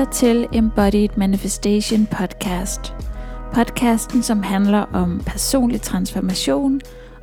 lytter 0.00 0.12
til 0.12 0.46
Embodied 0.52 1.08
Manifestation 1.16 2.06
Podcast. 2.06 2.94
Podcasten, 3.54 4.22
som 4.22 4.42
handler 4.42 4.78
om 4.78 5.22
personlig 5.26 5.80
transformation 5.80 6.80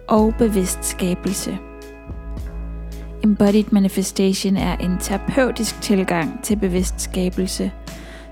og 0.07 0.33
bevidst 0.37 0.85
skabelse. 0.85 1.57
Embodied 3.23 3.63
Manifestation 3.71 4.57
er 4.57 4.77
en 4.77 4.97
terapeutisk 4.99 5.81
tilgang 5.81 6.43
til 6.43 6.55
bevidst 6.55 7.01
skabelse, 7.01 7.71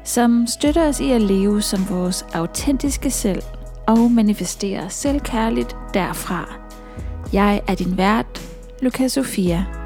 som 0.03 0.47
støtter 0.47 0.87
os 0.87 0.99
i 0.99 1.11
at 1.11 1.21
leve 1.21 1.61
som 1.61 1.89
vores 1.89 2.25
autentiske 2.33 3.11
selv 3.11 3.41
og 3.87 4.11
manifestere 4.11 4.89
selvkærligt 4.89 5.75
derfra. 5.93 6.55
Jeg 7.33 7.61
er 7.67 7.75
din 7.75 7.97
vært, 7.97 8.41
Luca 8.81 9.07
Sofia. 9.07 9.84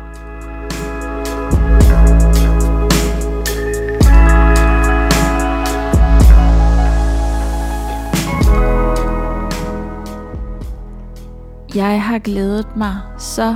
Jeg 11.79 12.03
har 12.03 12.19
glædet 12.19 12.75
mig 12.75 12.97
så, 13.17 13.55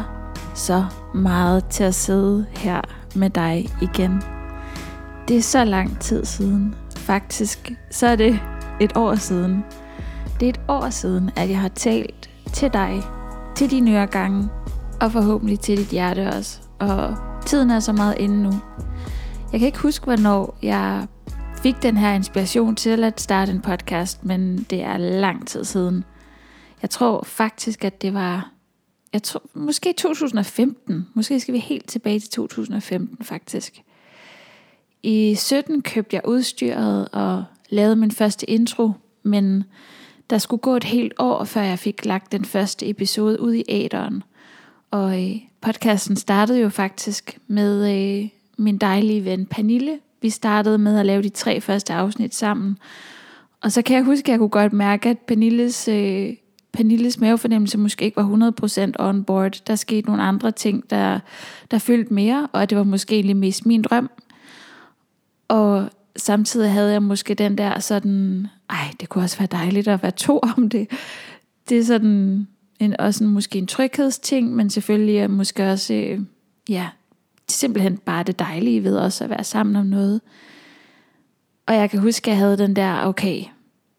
så 0.54 0.86
meget 1.14 1.66
til 1.66 1.84
at 1.84 1.96
sidde 1.96 2.46
her 2.52 2.82
med 3.16 3.30
dig 3.30 3.70
igen. 3.82 4.22
Det 5.28 5.38
er 5.38 5.42
så 5.42 5.64
lang 5.64 6.00
tid 6.00 6.26
siden. 6.26 6.76
Faktisk, 6.98 7.72
så 7.92 8.08
er 8.08 8.16
det 8.16 8.40
et 8.80 8.98
år 8.98 9.16
siden. 9.16 9.66
Det 10.40 10.46
er 10.46 10.50
et 10.50 10.62
år 10.68 10.90
siden, 10.90 11.32
at 11.36 11.50
jeg 11.50 11.60
har 11.60 11.68
talt 11.68 12.30
til 12.54 12.74
dig, 12.74 13.02
til 13.56 13.72
dine 13.72 13.92
øregange, 13.98 14.50
og 15.02 15.12
forhåbentlig 15.12 15.60
til 15.60 15.78
dit 15.78 15.88
hjerte 15.88 16.28
også. 16.28 16.60
Og 16.80 17.16
tiden 17.46 17.72
er 17.72 17.80
så 17.80 17.94
meget 17.94 18.16
inde 18.18 18.44
nu. 18.44 18.52
Jeg 19.52 19.60
kan 19.60 19.66
ikke 19.66 19.80
huske, 19.80 20.06
hvornår 20.06 20.58
jeg 20.62 21.08
fik 21.58 21.82
den 21.82 21.98
her 21.98 22.14
inspiration 22.14 22.76
til 22.76 23.04
at 23.04 23.22
starte 23.22 23.52
en 23.52 23.62
podcast, 23.62 24.26
men 24.26 24.66
det 24.70 24.84
er 24.84 24.98
lang 24.98 25.48
tid 25.48 25.64
siden. 25.64 26.04
Jeg 26.84 26.90
tror 26.90 27.24
faktisk, 27.24 27.86
at 27.86 28.02
det 28.02 28.14
var, 28.14 28.52
jeg 29.14 29.24
tror, 29.24 29.42
måske 29.54 29.94
2015. 29.94 31.08
Måske 31.14 31.40
skal 31.40 31.54
vi 31.54 31.60
helt 31.60 31.88
tilbage 31.88 32.20
til 32.20 32.30
2015 32.30 33.26
faktisk. 33.26 33.82
I 35.04 35.36
17 35.36 35.82
købte 35.82 36.16
jeg 36.16 36.22
udstyret 36.26 37.08
og 37.12 37.44
lavede 37.70 37.96
min 37.96 38.12
første 38.12 38.50
intro, 38.50 38.92
men 39.24 39.64
der 40.30 40.38
skulle 40.38 40.62
gå 40.62 40.76
et 40.76 40.84
helt 40.84 41.14
år, 41.20 41.44
før 41.44 41.62
jeg 41.62 41.80
fik 41.80 42.06
lagt 42.06 42.32
den 42.32 42.46
første 42.46 42.90
episode 42.90 43.42
ud 43.42 43.54
i 43.54 43.64
æderen. 43.68 44.24
Og 44.92 45.24
øh, 45.24 45.36
podcasten 45.62 46.16
startede 46.16 46.60
jo 46.60 46.70
faktisk 46.70 47.40
med 47.48 47.92
øh, 47.94 48.30
min 48.58 48.78
dejlige 48.78 49.26
ven 49.26 49.46
Panille. 49.46 50.00
Vi 50.22 50.30
startede 50.30 50.78
med 50.78 51.00
at 51.00 51.06
lave 51.06 51.22
de 51.24 51.30
tre 51.30 51.62
første 51.62 51.94
afsnit 51.94 52.36
sammen. 52.36 52.78
Og 53.62 53.72
så 53.72 53.82
kan 53.82 53.96
jeg 53.96 54.04
huske, 54.04 54.26
at 54.26 54.30
jeg 54.32 54.40
kunne 54.40 54.50
godt 54.50 54.74
mærke, 54.74 55.10
at 55.10 55.18
Pernilles 55.18 55.88
øh, 55.88 56.34
Pernilles 56.74 57.20
mavefornemmelse 57.20 57.78
måske 57.78 58.06
ikke 58.06 58.18
var 58.18 58.52
100% 58.90 58.92
on 59.00 59.24
board. 59.24 59.62
Der 59.68 59.76
skete 59.76 60.08
nogle 60.08 60.24
andre 60.24 60.52
ting, 60.52 60.90
der, 60.90 61.20
der 61.72 61.80
fyldte 61.80 62.14
mere, 62.14 62.48
og 62.52 62.70
det 62.70 62.78
var 62.78 62.84
måske 62.84 63.16
egentlig 63.16 63.38
mest 63.38 63.66
min 63.66 63.82
drøm. 63.82 64.10
Og 65.48 65.90
samtidig 66.16 66.72
havde 66.72 66.92
jeg 66.92 67.04
måske 67.04 67.34
den 67.34 67.58
der 67.58 67.80
sådan, 67.80 68.48
ej, 68.70 68.92
det 69.00 69.10
kunne 69.10 69.24
også 69.24 69.38
være 69.38 69.48
dejligt 69.52 69.88
at 69.88 70.04
være 70.04 70.12
to 70.12 70.40
om 70.58 70.70
det. 70.70 70.88
Det 71.70 71.80
er 71.80 71.84
sådan 71.84 72.48
en, 72.80 73.00
også 73.00 73.24
en, 73.24 73.30
måske 73.30 73.58
en 73.58 73.68
tryghedsting, 73.68 74.56
men 74.56 74.70
selvfølgelig 74.70 75.18
er 75.18 75.28
måske 75.28 75.72
også, 75.72 75.94
øh, 75.94 76.20
ja, 76.70 76.90
simpelthen 77.50 77.98
bare 77.98 78.24
det 78.24 78.40
dejlige 78.40 78.84
ved 78.84 78.98
også 78.98 79.24
at 79.24 79.30
være 79.30 79.44
sammen 79.44 79.76
om 79.76 79.86
noget. 79.86 80.22
Og 81.66 81.76
jeg 81.76 81.90
kan 81.90 82.00
huske, 82.00 82.28
at 82.28 82.32
jeg 82.32 82.38
havde 82.38 82.58
den 82.58 82.76
der, 82.76 83.06
okay, 83.06 83.44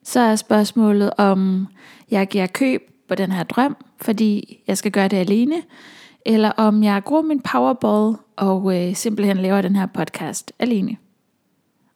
så 0.04 0.20
er 0.20 0.36
spørgsmålet, 0.36 1.10
om 1.18 1.66
jeg 2.10 2.28
giver 2.28 2.46
køb 2.46 2.82
på 3.08 3.14
den 3.14 3.32
her 3.32 3.42
drøm, 3.42 3.76
fordi 4.00 4.58
jeg 4.66 4.78
skal 4.78 4.92
gøre 4.92 5.08
det 5.08 5.16
alene, 5.16 5.62
eller 6.26 6.50
om 6.50 6.82
jeg 6.82 7.02
gruer 7.04 7.22
min 7.22 7.40
powerball 7.40 8.16
og 8.36 8.76
øh, 8.76 8.94
simpelthen 8.96 9.36
laver 9.36 9.62
den 9.62 9.76
her 9.76 9.86
podcast 9.86 10.52
alene. 10.58 10.96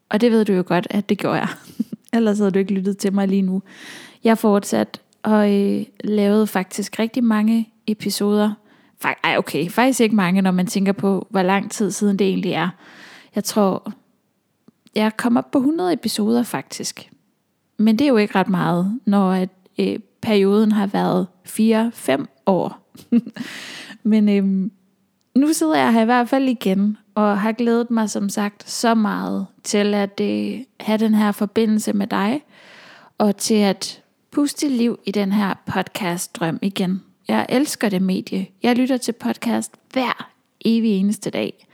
Og 0.08 0.20
det 0.20 0.32
ved 0.32 0.44
du 0.44 0.52
jo 0.52 0.64
godt, 0.66 0.86
at 0.90 1.08
det 1.08 1.18
gjorde 1.18 1.38
jeg. 1.38 1.48
Ellers 2.14 2.38
havde 2.38 2.50
du 2.50 2.58
ikke 2.58 2.74
lyttet 2.74 2.98
til 2.98 3.12
mig 3.12 3.28
lige 3.28 3.42
nu. 3.42 3.62
Jeg 4.24 4.38
fortsat 4.38 5.00
og 5.22 5.54
øh, 5.54 5.84
lavede 6.04 6.46
faktisk 6.46 6.98
rigtig 6.98 7.24
mange 7.24 7.72
episoder. 7.86 8.52
Ej, 9.24 9.36
okay, 9.38 9.70
faktisk 9.70 10.00
ikke 10.00 10.16
mange, 10.16 10.42
når 10.42 10.50
man 10.50 10.66
tænker 10.66 10.92
på, 10.92 11.26
hvor 11.30 11.42
lang 11.42 11.70
tid 11.70 11.90
siden 11.90 12.18
det 12.18 12.28
egentlig 12.28 12.52
er. 12.52 12.68
Jeg 13.34 13.44
tror, 13.44 13.92
jeg 14.94 15.16
kom 15.16 15.36
op 15.36 15.50
på 15.50 15.58
100 15.58 15.92
episoder 15.92 16.42
faktisk. 16.42 17.10
Men 17.78 17.98
det 17.98 18.04
er 18.04 18.08
jo 18.08 18.16
ikke 18.16 18.34
ret 18.34 18.48
meget, 18.48 19.00
når 19.04 19.32
at, 19.32 19.48
øh, 19.78 19.98
perioden 20.20 20.72
har 20.72 20.86
været 20.86 21.26
4-5 21.44 22.26
år. 22.46 22.92
Men 24.02 24.28
øh, 24.28 24.70
nu 25.34 25.52
sidder 25.52 25.76
jeg 25.76 25.92
her 25.92 26.02
i 26.02 26.04
hvert 26.04 26.28
fald 26.28 26.48
igen, 26.48 26.96
og 27.14 27.40
har 27.40 27.52
glædet 27.52 27.90
mig 27.90 28.10
som 28.10 28.28
sagt 28.28 28.70
så 28.70 28.94
meget 28.94 29.46
til 29.64 29.94
at 29.94 30.20
øh, 30.20 30.58
have 30.80 30.98
den 30.98 31.14
her 31.14 31.32
forbindelse 31.32 31.92
med 31.92 32.06
dig, 32.06 32.42
og 33.18 33.36
til 33.36 33.54
at 33.54 34.02
puste 34.30 34.68
liv 34.68 34.98
i 35.06 35.10
den 35.10 35.32
her 35.32 35.54
podcast 35.66 36.36
drøm 36.36 36.58
igen. 36.62 37.02
Jeg 37.28 37.46
elsker 37.48 37.88
det 37.88 38.02
medie. 38.02 38.46
Jeg 38.62 38.76
lytter 38.76 38.96
til 38.96 39.12
podcast 39.12 39.72
hver 39.92 40.30
evig 40.64 40.90
eneste 40.90 41.30
dag. 41.30 41.66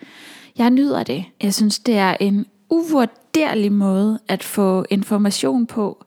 Jeg 0.59 0.71
nyder 0.71 1.03
det. 1.03 1.25
Jeg 1.43 1.55
synes, 1.55 1.79
det 1.79 1.99
er 1.99 2.17
en 2.21 2.47
uvurderlig 2.75 3.73
måde 3.73 4.19
at 4.29 4.43
få 4.43 4.85
information 4.91 5.67
på, 5.67 6.05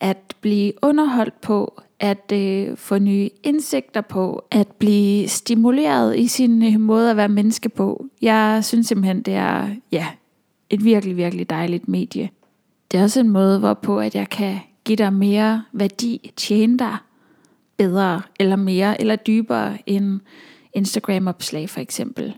at 0.00 0.34
blive 0.40 0.72
underholdt 0.82 1.40
på, 1.40 1.82
at 2.00 2.32
øh, 2.32 2.76
få 2.76 2.98
nye 2.98 3.28
indsigter 3.42 4.00
på, 4.00 4.44
at 4.50 4.68
blive 4.68 5.28
stimuleret 5.28 6.18
i 6.18 6.26
sin 6.26 6.74
øh, 6.74 6.80
måde 6.80 7.10
at 7.10 7.16
være 7.16 7.28
menneske 7.28 7.68
på. 7.68 8.06
Jeg 8.22 8.60
synes 8.62 8.86
simpelthen, 8.86 9.22
det 9.22 9.34
er 9.34 9.68
ja, 9.92 10.06
et 10.70 10.84
virkelig, 10.84 11.16
virkelig 11.16 11.50
dejligt 11.50 11.88
medie. 11.88 12.30
Det 12.90 12.98
er 12.98 13.02
også 13.02 13.20
en 13.20 13.30
måde, 13.30 13.58
hvorpå 13.58 14.00
at 14.00 14.14
jeg 14.14 14.28
kan 14.28 14.58
give 14.84 14.96
dig 14.96 15.12
mere 15.12 15.64
værdi, 15.72 16.32
tjene 16.36 16.78
dig 16.78 16.96
bedre, 17.76 18.22
eller 18.40 18.56
mere, 18.56 19.00
eller 19.00 19.16
dybere 19.16 19.78
end 19.86 20.20
Instagram-opslag 20.72 21.70
for 21.70 21.80
eksempel. 21.80 22.34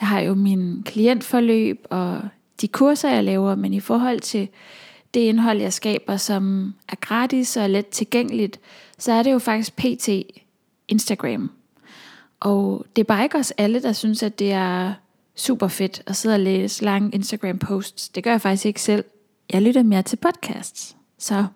Jeg 0.00 0.08
har 0.08 0.20
jo 0.20 0.34
min 0.34 0.82
klientforløb 0.82 1.86
og 1.90 2.20
de 2.60 2.68
kurser, 2.68 3.10
jeg 3.10 3.24
laver, 3.24 3.54
men 3.54 3.74
i 3.74 3.80
forhold 3.80 4.20
til 4.20 4.48
det 5.14 5.20
indhold, 5.20 5.60
jeg 5.60 5.72
skaber, 5.72 6.16
som 6.16 6.74
er 6.88 6.96
gratis 7.00 7.56
og 7.56 7.70
let 7.70 7.86
tilgængeligt, 7.86 8.60
så 8.98 9.12
er 9.12 9.22
det 9.22 9.32
jo 9.32 9.38
faktisk 9.38 9.76
pt. 9.76 10.08
Instagram. 10.88 11.50
Og 12.40 12.86
det 12.96 13.02
er 13.02 13.06
bare 13.06 13.22
ikke 13.22 13.38
os 13.38 13.50
alle, 13.50 13.82
der 13.82 13.92
synes, 13.92 14.22
at 14.22 14.38
det 14.38 14.52
er 14.52 14.94
super 15.34 15.68
fedt 15.68 16.02
at 16.06 16.16
sidde 16.16 16.34
og 16.34 16.40
læse 16.40 16.84
lange 16.84 17.10
Instagram 17.10 17.58
posts. 17.58 18.08
Det 18.08 18.24
gør 18.24 18.30
jeg 18.30 18.40
faktisk 18.40 18.66
ikke 18.66 18.82
selv. 18.82 19.04
Jeg 19.52 19.62
lytter 19.62 19.82
mere 19.82 20.02
til 20.02 20.16
podcasts. 20.16 20.96
Så 21.18 21.46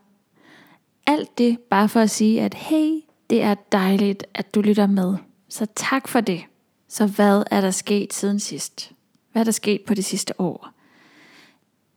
alt 1.07 1.39
det 1.39 1.59
bare 1.59 1.89
for 1.89 2.01
at 2.01 2.11
sige, 2.11 2.41
at 2.43 2.55
hey, 2.55 3.01
det 3.31 3.43
er 3.43 3.55
dejligt, 3.55 4.25
at 4.35 4.55
du 4.55 4.61
lytter 4.61 4.87
med. 4.87 5.17
Så 5.49 5.67
tak 5.77 6.09
for 6.09 6.21
det. 6.21 6.43
Så 6.89 7.07
hvad 7.07 7.43
er 7.51 7.61
der 7.61 7.71
sket 7.71 8.13
siden 8.13 8.41
sidst? 8.41 8.93
Hvad 9.33 9.43
er 9.43 9.45
der 9.45 9.53
sket 9.53 9.81
på 9.81 9.95
det 9.95 10.05
sidste 10.05 10.41
år? 10.41 10.71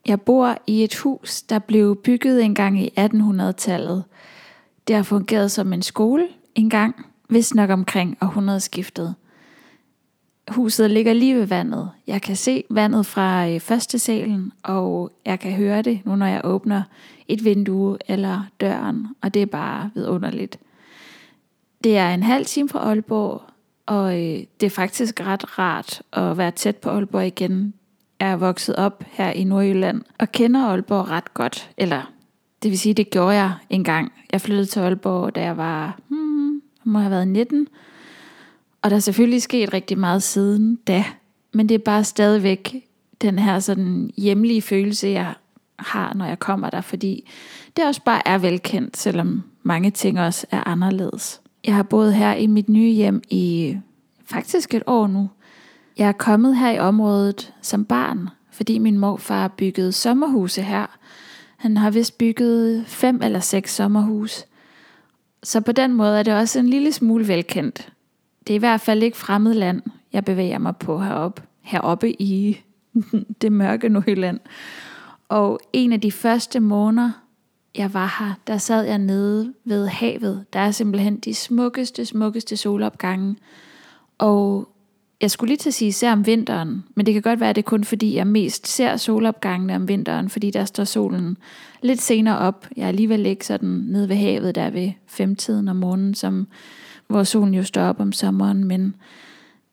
Jeg 0.07 0.21
bor 0.21 0.57
i 0.67 0.83
et 0.83 0.95
hus, 0.95 1.41
der 1.41 1.59
blev 1.59 1.95
bygget 2.03 2.43
engang 2.43 2.79
i 2.79 2.93
1800-tallet. 2.99 4.03
Det 4.87 4.95
har 4.95 5.03
fungeret 5.03 5.51
som 5.51 5.73
en 5.73 5.81
skole 5.81 6.27
engang, 6.55 7.05
hvis 7.27 7.55
nok 7.55 7.69
omkring 7.69 8.17
århundredeskiftet. 8.21 9.15
Huset 10.49 10.91
ligger 10.91 11.13
lige 11.13 11.35
ved 11.35 11.45
vandet. 11.45 11.91
Jeg 12.07 12.21
kan 12.21 12.35
se 12.35 12.63
vandet 12.69 13.05
fra 13.05 13.49
øh, 13.49 13.59
første 13.59 13.99
salen, 13.99 14.51
og 14.63 15.11
jeg 15.25 15.39
kan 15.39 15.51
høre 15.51 15.81
det 15.81 16.01
nu, 16.05 16.15
når 16.15 16.25
jeg 16.25 16.41
åbner 16.43 16.83
et 17.27 17.43
vindue 17.43 17.97
eller 18.07 18.41
døren, 18.61 19.07
og 19.21 19.33
det 19.33 19.41
er 19.41 19.45
bare 19.45 19.91
vidunderligt. 19.93 20.59
Det 21.83 21.97
er 21.97 22.13
en 22.13 22.23
halv 22.23 22.45
time 22.45 22.69
fra 22.69 22.79
Aalborg, 22.79 23.41
og 23.85 24.21
øh, 24.21 24.43
det 24.59 24.65
er 24.65 24.69
faktisk 24.69 25.21
ret 25.21 25.59
rart 25.59 26.01
at 26.13 26.37
være 26.37 26.51
tæt 26.51 26.77
på 26.77 26.89
Aalborg 26.89 27.25
igen 27.25 27.73
er 28.23 28.35
vokset 28.35 28.75
op 28.75 29.03
her 29.11 29.31
i 29.31 29.43
Nordjylland 29.43 30.01
og 30.19 30.31
kender 30.31 30.65
Aalborg 30.65 31.09
ret 31.09 31.33
godt. 31.33 31.69
Eller 31.77 32.11
det 32.63 32.71
vil 32.71 32.79
sige, 32.79 32.93
det 32.93 33.09
gjorde 33.09 33.35
jeg 33.35 33.53
engang. 33.69 34.11
Jeg 34.31 34.41
flyttede 34.41 34.65
til 34.65 34.79
Aalborg, 34.79 35.35
da 35.35 35.41
jeg 35.41 35.57
var, 35.57 35.99
hmm, 36.07 36.61
må 36.83 36.99
have 36.99 37.11
været 37.11 37.27
19. 37.27 37.67
Og 38.81 38.89
der 38.89 38.95
er 38.95 38.99
selvfølgelig 38.99 39.41
sket 39.41 39.73
rigtig 39.73 39.97
meget 39.97 40.23
siden 40.23 40.75
da. 40.75 41.05
Men 41.53 41.69
det 41.69 41.75
er 41.75 41.79
bare 41.79 42.03
stadigvæk 42.03 42.85
den 43.21 43.39
her 43.39 43.59
sådan 43.59 44.11
hjemlige 44.17 44.61
følelse, 44.61 45.07
jeg 45.07 45.33
har, 45.79 46.13
når 46.13 46.25
jeg 46.25 46.39
kommer 46.39 46.69
der, 46.69 46.81
fordi 46.81 47.29
det 47.77 47.85
også 47.85 48.01
bare 48.03 48.27
er 48.27 48.37
velkendt, 48.37 48.97
selvom 48.97 49.43
mange 49.63 49.91
ting 49.91 50.19
også 50.19 50.47
er 50.51 50.67
anderledes. 50.67 51.41
Jeg 51.65 51.75
har 51.75 51.83
boet 51.83 52.13
her 52.13 52.33
i 52.33 52.47
mit 52.47 52.69
nye 52.69 52.91
hjem 52.91 53.21
i 53.29 53.77
faktisk 54.25 54.73
et 54.73 54.83
år 54.87 55.07
nu, 55.07 55.29
jeg 55.97 56.07
er 56.07 56.11
kommet 56.11 56.57
her 56.57 56.71
i 56.71 56.79
området 56.79 57.53
som 57.61 57.85
barn, 57.85 58.29
fordi 58.51 58.77
min 58.79 58.97
morfar 58.97 59.47
byggede 59.47 59.91
sommerhuse 59.91 60.61
her. 60.61 60.85
Han 61.57 61.77
har 61.77 61.89
vist 61.89 62.17
bygget 62.17 62.83
fem 62.87 63.19
eller 63.23 63.39
seks 63.39 63.75
sommerhus. 63.75 64.45
Så 65.43 65.61
på 65.61 65.71
den 65.71 65.93
måde 65.93 66.19
er 66.19 66.23
det 66.23 66.33
også 66.33 66.59
en 66.59 66.69
lille 66.69 66.91
smule 66.91 67.27
velkendt. 67.27 67.93
Det 68.47 68.53
er 68.53 68.55
i 68.55 68.59
hvert 68.59 68.81
fald 68.81 69.03
ikke 69.03 69.17
fremmed 69.17 69.53
land, 69.53 69.81
jeg 70.13 70.25
bevæger 70.25 70.57
mig 70.57 70.77
på 70.77 70.99
heroppe, 70.99 71.41
heroppe 71.61 72.21
i 72.21 72.61
det 73.41 73.51
mørke 73.51 73.89
Nordjylland. 73.89 74.39
Og 75.29 75.59
en 75.73 75.93
af 75.93 76.01
de 76.01 76.11
første 76.11 76.59
måneder, 76.59 77.11
jeg 77.75 77.93
var 77.93 78.15
her, 78.19 78.33
der 78.47 78.57
sad 78.57 78.83
jeg 78.83 78.97
nede 78.97 79.53
ved 79.65 79.87
havet. 79.87 80.45
Der 80.53 80.59
er 80.59 80.71
simpelthen 80.71 81.19
de 81.19 81.33
smukkeste, 81.33 82.05
smukkeste 82.05 82.57
solopgange. 82.57 83.35
Og 84.17 84.69
jeg 85.23 85.31
skulle 85.31 85.49
lige 85.49 85.57
til 85.57 85.69
at 85.69 85.73
sige, 85.73 85.87
især 85.89 86.11
om 86.11 86.25
vinteren, 86.25 86.83
men 86.95 87.05
det 87.05 87.13
kan 87.13 87.21
godt 87.21 87.39
være, 87.39 87.49
at 87.49 87.55
det 87.55 87.61
er 87.61 87.69
kun 87.69 87.83
fordi, 87.83 88.15
jeg 88.15 88.27
mest 88.27 88.67
ser 88.67 88.97
solopgangene 88.97 89.75
om 89.75 89.87
vinteren, 89.87 90.29
fordi 90.29 90.51
der 90.51 90.65
står 90.65 90.83
solen 90.83 91.37
lidt 91.81 92.01
senere 92.01 92.37
op. 92.37 92.67
Jeg 92.77 92.83
er 92.83 92.87
alligevel 92.87 93.25
ikke 93.25 93.45
sådan 93.45 93.69
nede 93.69 94.09
ved 94.09 94.15
havet, 94.15 94.55
der 94.55 94.69
ved 94.69 94.91
femtiden 95.07 95.67
om 95.67 95.75
morgenen, 95.75 96.15
som, 96.15 96.47
hvor 97.07 97.23
solen 97.23 97.53
jo 97.53 97.63
står 97.63 97.81
op 97.81 97.99
om 97.99 98.11
sommeren, 98.11 98.63
men 98.63 98.95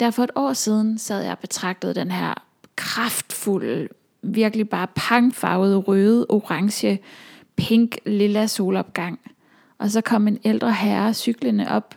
der 0.00 0.10
for 0.10 0.24
et 0.24 0.30
år 0.34 0.52
siden 0.52 0.98
sad 0.98 1.22
jeg 1.22 1.32
og 1.32 1.38
betragtede 1.38 1.94
den 1.94 2.10
her 2.10 2.34
kraftfulde, 2.76 3.88
virkelig 4.22 4.68
bare 4.68 4.86
pangfarvede, 4.94 5.76
røde, 5.76 6.26
orange, 6.28 7.00
pink, 7.56 7.98
lilla 8.06 8.46
solopgang. 8.46 9.20
Og 9.78 9.90
så 9.90 10.00
kom 10.00 10.28
en 10.28 10.38
ældre 10.44 10.72
herre 10.72 11.14
cyklende 11.14 11.68
op, 11.68 11.94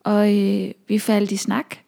og 0.00 0.34
øh, 0.38 0.70
vi 0.88 0.98
faldt 0.98 1.32
i 1.32 1.36
snak. 1.36 1.81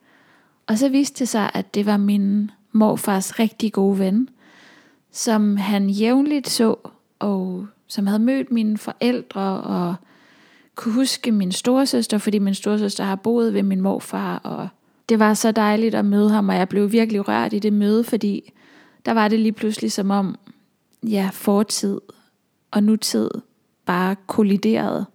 Og 0.66 0.78
så 0.78 0.88
viste 0.88 1.18
det 1.18 1.28
sig, 1.28 1.50
at 1.54 1.74
det 1.74 1.86
var 1.86 1.96
min 1.96 2.50
morfars 2.72 3.38
rigtig 3.38 3.72
gode 3.72 3.98
ven, 3.98 4.28
som 5.12 5.56
han 5.56 5.90
jævnligt 5.90 6.48
så, 6.48 6.76
og 7.18 7.66
som 7.86 8.06
havde 8.06 8.18
mødt 8.18 8.52
mine 8.52 8.78
forældre, 8.78 9.60
og 9.60 9.94
kunne 10.74 10.94
huske 10.94 11.32
min 11.32 11.52
storesøster, 11.52 12.18
fordi 12.18 12.38
min 12.38 12.54
storesøster 12.54 13.04
har 13.04 13.16
boet 13.16 13.54
ved 13.54 13.62
min 13.62 13.80
morfar, 13.80 14.36
og 14.36 14.68
det 15.08 15.18
var 15.18 15.34
så 15.34 15.52
dejligt 15.52 15.94
at 15.94 16.04
møde 16.04 16.30
ham, 16.30 16.48
og 16.48 16.54
jeg 16.54 16.68
blev 16.68 16.92
virkelig 16.92 17.28
rørt 17.28 17.52
i 17.52 17.58
det 17.58 17.72
møde, 17.72 18.04
fordi 18.04 18.52
der 19.06 19.12
var 19.12 19.28
det 19.28 19.40
lige 19.40 19.52
pludselig 19.52 19.92
som 19.92 20.10
om, 20.10 20.36
ja, 21.02 21.30
fortid 21.32 22.00
og 22.70 22.82
nutid 22.82 23.30
bare 23.86 24.16
kolliderede. 24.26 25.06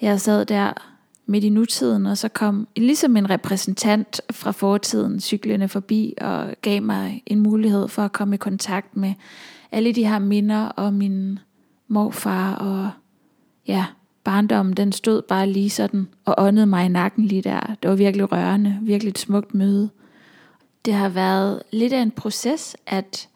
Jeg 0.00 0.20
sad 0.20 0.44
der 0.44 0.87
midt 1.28 1.44
i 1.44 1.48
nutiden, 1.48 2.06
og 2.06 2.18
så 2.18 2.28
kom 2.28 2.68
ligesom 2.76 3.16
en 3.16 3.30
repræsentant 3.30 4.20
fra 4.32 4.50
fortiden 4.50 5.20
cyklende 5.20 5.68
forbi 5.68 6.14
og 6.20 6.54
gav 6.62 6.82
mig 6.82 7.22
en 7.26 7.40
mulighed 7.40 7.88
for 7.88 8.02
at 8.02 8.12
komme 8.12 8.34
i 8.34 8.38
kontakt 8.38 8.96
med 8.96 9.14
alle 9.72 9.92
de 9.92 10.06
her 10.06 10.18
minder 10.18 10.66
og 10.66 10.94
min 10.94 11.38
morfar 11.88 12.54
og 12.54 12.90
ja, 13.66 13.86
barndommen, 14.24 14.74
den 14.74 14.92
stod 14.92 15.22
bare 15.22 15.46
lige 15.46 15.70
sådan 15.70 16.08
og 16.24 16.34
åndede 16.38 16.66
mig 16.66 16.84
i 16.84 16.88
nakken 16.88 17.24
lige 17.24 17.42
der. 17.42 17.60
Det 17.82 17.90
var 17.90 17.96
virkelig 17.96 18.32
rørende, 18.32 18.78
virkelig 18.82 19.10
et 19.10 19.18
smukt 19.18 19.54
møde. 19.54 19.90
Det 20.84 20.94
har 20.94 21.08
været 21.08 21.62
lidt 21.70 21.92
af 21.92 22.02
en 22.02 22.10
proces 22.10 22.76
at 22.86 23.28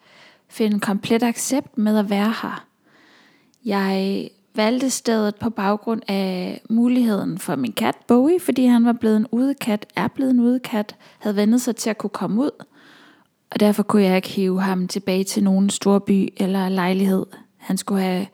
finde 0.49 0.79
komplet 0.79 1.23
accept 1.23 1.77
med 1.77 1.97
at 1.97 2.09
være 2.09 2.33
her. 2.41 2.65
Jeg 3.65 4.29
valgte 4.55 4.89
stedet 4.89 5.35
på 5.35 5.49
baggrund 5.49 6.01
af 6.07 6.61
muligheden 6.69 7.37
for 7.37 7.55
min 7.55 7.71
kat 7.71 7.95
Bowie, 8.07 8.39
fordi 8.39 8.65
han 8.65 8.85
var 8.85 8.93
blevet 8.93 9.17
en 9.17 9.27
udekat, 9.31 9.85
er 9.95 10.07
blevet 10.07 10.31
en 10.31 10.39
udekat, 10.39 10.95
havde 11.19 11.35
vendet 11.35 11.61
sig 11.61 11.75
til 11.75 11.89
at 11.89 11.97
kunne 11.97 12.09
komme 12.09 12.41
ud. 12.41 12.65
Og 13.51 13.59
derfor 13.59 13.83
kunne 13.83 14.03
jeg 14.03 14.15
ikke 14.15 14.29
hive 14.29 14.61
ham 14.61 14.87
tilbage 14.87 15.23
til 15.23 15.43
nogen 15.43 15.69
stor 15.69 15.99
by 15.99 16.33
eller 16.37 16.69
lejlighed. 16.69 17.25
Han 17.57 17.77
skulle 17.77 18.01
have 18.01 18.27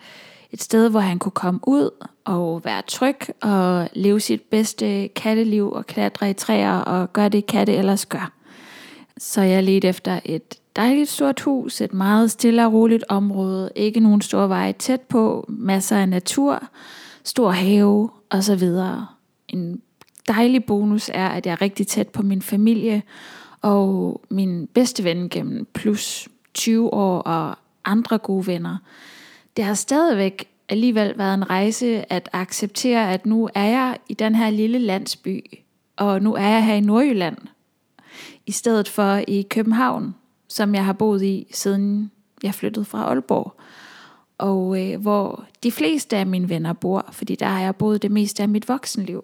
et 0.52 0.62
sted, 0.62 0.90
hvor 0.90 1.00
han 1.00 1.20
kunne 1.20 1.32
komme 1.32 1.60
ud 1.68 2.06
og 2.26 2.66
være 2.66 2.82
tryg 2.88 3.18
og 3.42 3.90
leve 3.94 4.20
sit 4.20 4.42
bedste 4.42 5.08
katteliv 5.08 5.72
og 5.72 5.86
klatre 5.86 6.30
i 6.30 6.34
træer 6.34 6.78
og 6.78 7.14
gøre 7.14 7.30
det 7.30 7.46
katte 7.46 7.74
ellers 7.74 8.06
gør. 8.06 8.32
Så 9.18 9.42
jeg 9.42 9.64
ledte 9.64 9.88
efter 9.88 10.20
et 10.26 10.56
dejligt 10.80 11.10
stort 11.10 11.40
hus, 11.40 11.82
et 11.82 11.94
meget 11.94 12.32
stille 12.32 12.66
og 12.66 12.74
roligt 12.74 13.04
område, 13.10 13.72
ikke 13.76 14.00
nogen 14.00 14.22
store 14.22 14.50
veje 14.50 14.74
tæt 14.74 15.02
på, 15.02 15.46
masser 15.48 15.98
af 15.98 16.10
natur, 16.10 16.64
stor 17.24 17.52
have 17.52 18.10
osv. 18.30 18.64
En 19.48 19.82
dejlig 20.28 20.64
bonus 20.64 21.10
er, 21.14 21.28
at 21.28 21.46
jeg 21.46 21.52
er 21.52 21.62
rigtig 21.62 21.88
tæt 21.88 22.08
på 22.08 22.22
min 22.22 22.42
familie 22.42 23.04
og 23.62 24.22
min 24.30 24.68
bedste 24.68 25.04
ven 25.04 25.30
gennem 25.30 25.68
plus 25.74 26.30
20 26.54 26.94
år 26.94 27.20
og 27.20 27.56
andre 27.86 28.18
gode 28.18 28.48
venner. 28.48 28.78
Det 29.58 29.66
har 29.66 29.74
stadigvæk 29.74 30.48
alligevel 30.70 31.14
været 31.18 31.34
en 31.34 31.50
rejse 31.50 32.14
at 32.14 32.30
acceptere, 32.34 33.14
at 33.14 33.26
nu 33.26 33.50
er 33.56 33.66
jeg 33.66 33.98
i 34.10 34.14
den 34.14 34.36
her 34.36 34.50
lille 34.50 34.80
landsby, 34.80 35.44
og 35.98 36.22
nu 36.22 36.34
er 36.34 36.48
jeg 36.48 36.66
her 36.66 36.76
i 36.76 36.82
Nordjylland, 36.82 37.38
i 38.46 38.52
stedet 38.52 38.88
for 38.88 39.22
i 39.28 39.42
København, 39.50 40.16
som 40.50 40.76
jeg 40.76 40.86
har 40.86 40.94
boet 40.94 41.24
i, 41.24 41.48
siden 41.52 42.12
jeg 42.44 42.54
flyttede 42.54 42.86
fra 42.86 43.04
Aalborg. 43.04 43.54
Og 44.38 44.82
øh, 44.82 45.02
hvor 45.02 45.46
de 45.64 45.72
fleste 45.72 46.18
af 46.18 46.26
mine 46.26 46.50
venner 46.50 46.74
bor, 46.74 47.06
fordi 47.12 47.36
der 47.36 47.46
har 47.46 47.62
jeg 47.62 47.76
boet 47.76 48.02
det 48.02 48.12
meste 48.12 48.44
af 48.44 48.50
mit 48.50 48.68
voksenliv. 48.68 49.24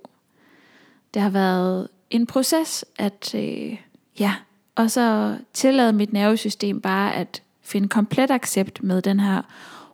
Det 1.13 1.21
har 1.21 1.29
været 1.29 1.87
en 2.09 2.25
proces 2.25 2.85
at, 2.97 3.35
øh, 3.35 3.77
ja, 4.19 4.35
og 4.75 4.91
så 4.91 5.37
tillade 5.53 5.93
mit 5.93 6.13
nervesystem 6.13 6.81
bare 6.81 7.15
at 7.15 7.41
finde 7.61 7.87
komplet 7.87 8.31
accept 8.31 8.83
med 8.83 9.01
den 9.01 9.19
her 9.19 9.41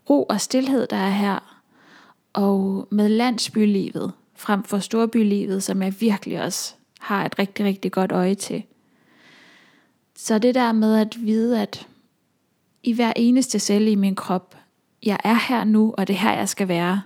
ro 0.10 0.24
og 0.24 0.42
stillhed, 0.42 0.88
der 0.88 0.98
er 0.98 1.10
her, 1.10 1.58
og 2.34 2.88
med 2.92 3.10
landsbylivet 3.10 4.12
frem 4.36 4.64
for 4.64 4.80
storbylivet, 4.80 5.64
som 5.64 5.82
jeg 5.82 6.02
virkelig 6.02 6.42
også 6.42 6.74
har 7.00 7.26
et 7.26 7.40
rigtig, 7.40 7.66
rigtig 7.66 7.92
godt 7.92 8.12
øje 8.12 8.36
til. 8.36 8.64
Så 10.24 10.40
det 10.40 10.56
der 10.56 10.72
med 10.72 10.96
at 10.96 11.18
vide, 11.20 11.62
at 11.62 11.88
i 12.84 12.94
hver 12.94 13.14
eneste 13.16 13.60
celle 13.60 13.92
i 13.92 13.96
min 13.96 14.16
krop, 14.16 14.56
jeg 15.04 15.18
er 15.24 15.48
her 15.50 15.64
nu, 15.64 15.94
og 15.98 16.08
det 16.08 16.14
er 16.14 16.18
her, 16.18 16.34
jeg 16.34 16.50
skal 16.50 16.68
være. 16.68 17.02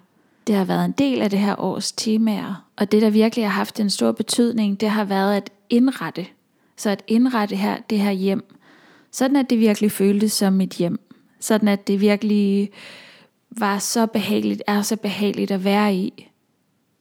Det 0.48 0.56
har 0.56 0.66
været 0.66 0.86
en 0.86 0.92
del 0.92 1.22
af 1.22 1.30
det 1.30 1.40
her 1.40 1.60
års 1.60 1.92
temaer, 1.92 2.66
og 2.76 2.92
det, 2.92 3.02
der 3.02 3.10
virkelig 3.10 3.46
har 3.46 3.52
haft 3.52 3.80
en 3.80 3.90
stor 3.90 4.12
betydning, 4.12 4.82
det 4.82 4.90
har 4.90 5.04
været 5.04 5.36
at 5.36 5.50
indrette. 5.70 6.26
Så 6.78 6.90
at 6.90 7.04
indrette 7.08 7.56
her, 7.56 7.78
det 7.90 8.00
her 8.00 8.12
hjem, 8.12 8.56
sådan 9.12 9.36
at 9.36 9.50
det 9.50 9.60
virkelig 9.60 9.92
føltes 9.92 10.32
som 10.32 10.54
mit 10.54 10.74
hjem. 10.74 11.00
Sådan 11.40 11.68
at 11.68 11.88
det 11.88 12.02
virkelig 12.02 12.70
var 13.52 13.80
så 13.80 14.06
behageligt, 14.06 14.64
er 14.68 14.82
så 14.82 14.96
behageligt 14.96 15.52
at 15.52 15.64
være 15.64 15.96
i. 15.96 16.32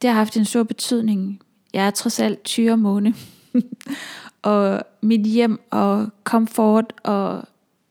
Det 0.02 0.10
har 0.10 0.16
haft 0.16 0.36
en 0.36 0.44
stor 0.44 0.62
betydning. 0.62 1.40
Jeg 1.72 1.86
er 1.86 1.90
trods 1.90 2.20
alt 2.20 2.44
tyre 2.44 2.76
måne. 2.76 3.14
og 4.44 4.82
mit 5.00 5.20
hjem 5.20 5.60
og 5.70 6.08
komfort 6.24 6.92
og 7.02 7.44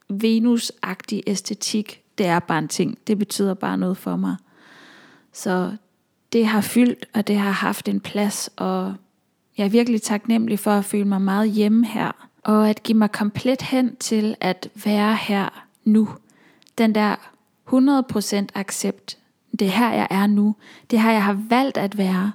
venusagtig 0.08 1.22
æstetik, 1.26 2.02
det 2.18 2.26
er 2.26 2.38
bare 2.38 2.58
en 2.58 2.68
ting. 2.68 2.98
Det 3.06 3.18
betyder 3.18 3.54
bare 3.54 3.78
noget 3.78 3.96
for 3.96 4.16
mig. 4.16 4.36
Så 5.32 5.76
det 6.32 6.46
har 6.46 6.60
fyldt, 6.60 7.06
og 7.14 7.26
det 7.26 7.36
har 7.36 7.50
haft 7.50 7.88
en 7.88 8.00
plads, 8.00 8.50
og 8.56 8.94
jeg 9.56 9.64
er 9.64 9.68
virkelig 9.68 10.02
taknemmelig 10.02 10.58
for 10.58 10.70
at 10.70 10.84
føle 10.84 11.04
mig 11.04 11.20
meget 11.20 11.50
hjemme 11.50 11.86
her, 11.86 12.28
og 12.42 12.70
at 12.70 12.82
give 12.82 12.98
mig 12.98 13.12
komplet 13.12 13.62
hen 13.62 13.96
til 13.96 14.36
at 14.40 14.68
være 14.84 15.16
her 15.16 15.66
nu. 15.84 16.08
Den 16.78 16.94
der 16.94 17.16
100% 17.68 18.46
accept. 18.54 19.18
Det 19.58 19.66
er 19.66 19.70
her, 19.70 19.92
jeg 19.92 20.06
er 20.10 20.26
nu. 20.26 20.56
Det 20.90 20.96
er 20.96 21.00
her, 21.00 21.12
jeg 21.12 21.24
har 21.24 21.40
valgt 21.48 21.76
at 21.76 21.98
være. 21.98 22.32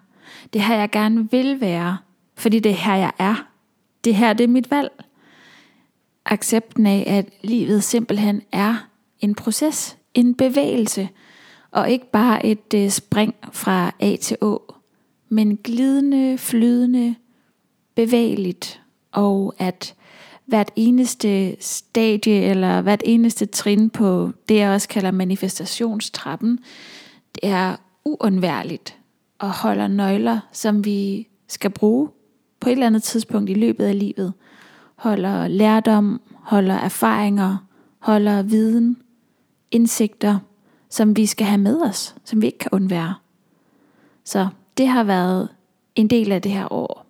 Det 0.53 0.59
er 0.59 0.63
her, 0.63 0.75
jeg 0.75 0.91
gerne 0.91 1.31
vil 1.31 1.61
være. 1.61 1.97
Fordi 2.35 2.59
det 2.59 2.71
er 2.71 2.75
her, 2.75 2.95
jeg 2.95 3.11
er. 3.19 3.48
Det 4.03 4.15
her, 4.15 4.33
det 4.33 4.43
er 4.43 4.47
mit 4.47 4.71
valg. 4.71 4.91
Accepten 6.25 6.85
af, 6.85 7.03
at 7.07 7.29
livet 7.41 7.83
simpelthen 7.83 8.41
er 8.51 8.89
en 9.19 9.35
proces, 9.35 9.97
en 10.13 10.35
bevægelse, 10.35 11.09
og 11.71 11.89
ikke 11.89 12.11
bare 12.11 12.45
et 12.45 12.73
øh, 12.75 12.89
spring 12.89 13.35
fra 13.51 13.91
A 13.99 14.15
til 14.15 14.37
Å, 14.41 14.73
men 15.29 15.57
glidende, 15.57 16.37
flydende, 16.37 17.15
bevægeligt, 17.95 18.81
og 19.11 19.55
at 19.57 19.95
hvert 20.45 20.71
eneste 20.75 21.55
stadie 21.59 22.41
eller 22.41 22.81
hvert 22.81 23.01
eneste 23.05 23.45
trin 23.45 23.89
på 23.89 24.31
det, 24.49 24.55
jeg 24.55 24.69
også 24.69 24.87
kalder 24.87 25.11
manifestationstrappen, 25.11 26.59
det 27.35 27.49
er 27.49 27.75
uundværligt 28.05 28.97
og 29.39 29.51
holder 29.51 29.87
nøgler, 29.87 30.39
som 30.51 30.85
vi 30.85 31.27
skal 31.47 31.69
bruge 31.69 32.09
på 32.59 32.69
et 32.69 32.73
eller 32.73 32.87
andet 32.87 33.03
tidspunkt 33.03 33.49
i 33.49 33.53
løbet 33.53 33.85
af 33.85 33.99
livet. 33.99 34.33
Holder 34.95 35.47
lærdom, 35.47 36.21
holder 36.35 36.75
erfaringer, 36.75 37.57
holder 37.99 38.41
viden, 38.41 38.97
indsigter, 39.71 40.39
som 40.89 41.17
vi 41.17 41.25
skal 41.25 41.45
have 41.45 41.57
med 41.57 41.81
os, 41.81 42.15
som 42.23 42.41
vi 42.41 42.45
ikke 42.45 42.57
kan 42.57 42.69
undvære. 42.71 43.15
Så 44.23 44.47
det 44.77 44.87
har 44.87 45.03
været 45.03 45.49
en 45.95 46.07
del 46.07 46.31
af 46.31 46.41
det 46.41 46.51
her 46.51 46.73
år. 46.73 47.05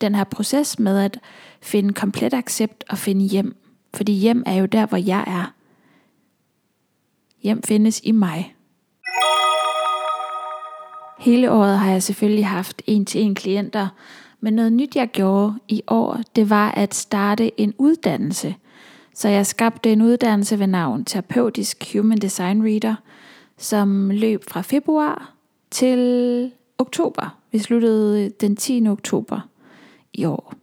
Den 0.00 0.14
her 0.14 0.24
proces 0.24 0.78
med 0.78 0.98
at 0.98 1.18
finde 1.60 1.92
komplet 1.92 2.34
accept 2.34 2.84
og 2.88 2.98
finde 2.98 3.24
hjem. 3.24 3.56
Fordi 3.94 4.12
hjem 4.12 4.42
er 4.46 4.54
jo 4.54 4.66
der, 4.66 4.86
hvor 4.86 4.98
jeg 4.98 5.24
er. 5.26 5.52
hjem 7.42 7.62
findes 7.62 8.00
i 8.04 8.12
mig. 8.12 8.56
Hele 11.18 11.50
året 11.50 11.78
har 11.78 11.90
jeg 11.90 12.02
selvfølgelig 12.02 12.46
haft 12.46 12.82
en-til-en 12.86 13.34
klienter, 13.34 13.88
men 14.40 14.54
noget 14.54 14.72
nyt 14.72 14.96
jeg 14.96 15.08
gjorde 15.08 15.54
i 15.68 15.82
år, 15.86 16.20
det 16.36 16.50
var 16.50 16.70
at 16.70 16.94
starte 16.94 17.60
en 17.60 17.74
uddannelse. 17.78 18.54
Så 19.14 19.28
jeg 19.28 19.46
skabte 19.46 19.92
en 19.92 20.02
uddannelse 20.02 20.58
ved 20.58 20.66
navn 20.66 21.04
Terapeutisk 21.04 21.92
Human 21.92 22.18
Design 22.18 22.64
Reader, 22.64 22.94
som 23.58 24.10
løb 24.10 24.44
fra 24.48 24.60
februar 24.60 25.32
til 25.70 26.50
oktober. 26.78 27.38
Vi 27.52 27.58
sluttede 27.58 28.28
den 28.28 28.56
10. 28.56 28.88
oktober 28.88 29.40
i 30.12 30.24
år. 30.24 30.54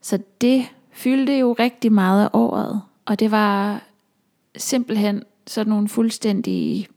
Så 0.00 0.18
det 0.40 0.64
fyldte 0.92 1.38
jo 1.38 1.52
rigtig 1.52 1.92
meget 1.92 2.24
af 2.24 2.28
året, 2.32 2.80
og 3.04 3.20
det 3.20 3.30
var 3.30 3.82
simpelthen 4.56 5.22
sådan 5.46 5.70
nogle 5.70 5.88
fuldstændig 5.88 6.88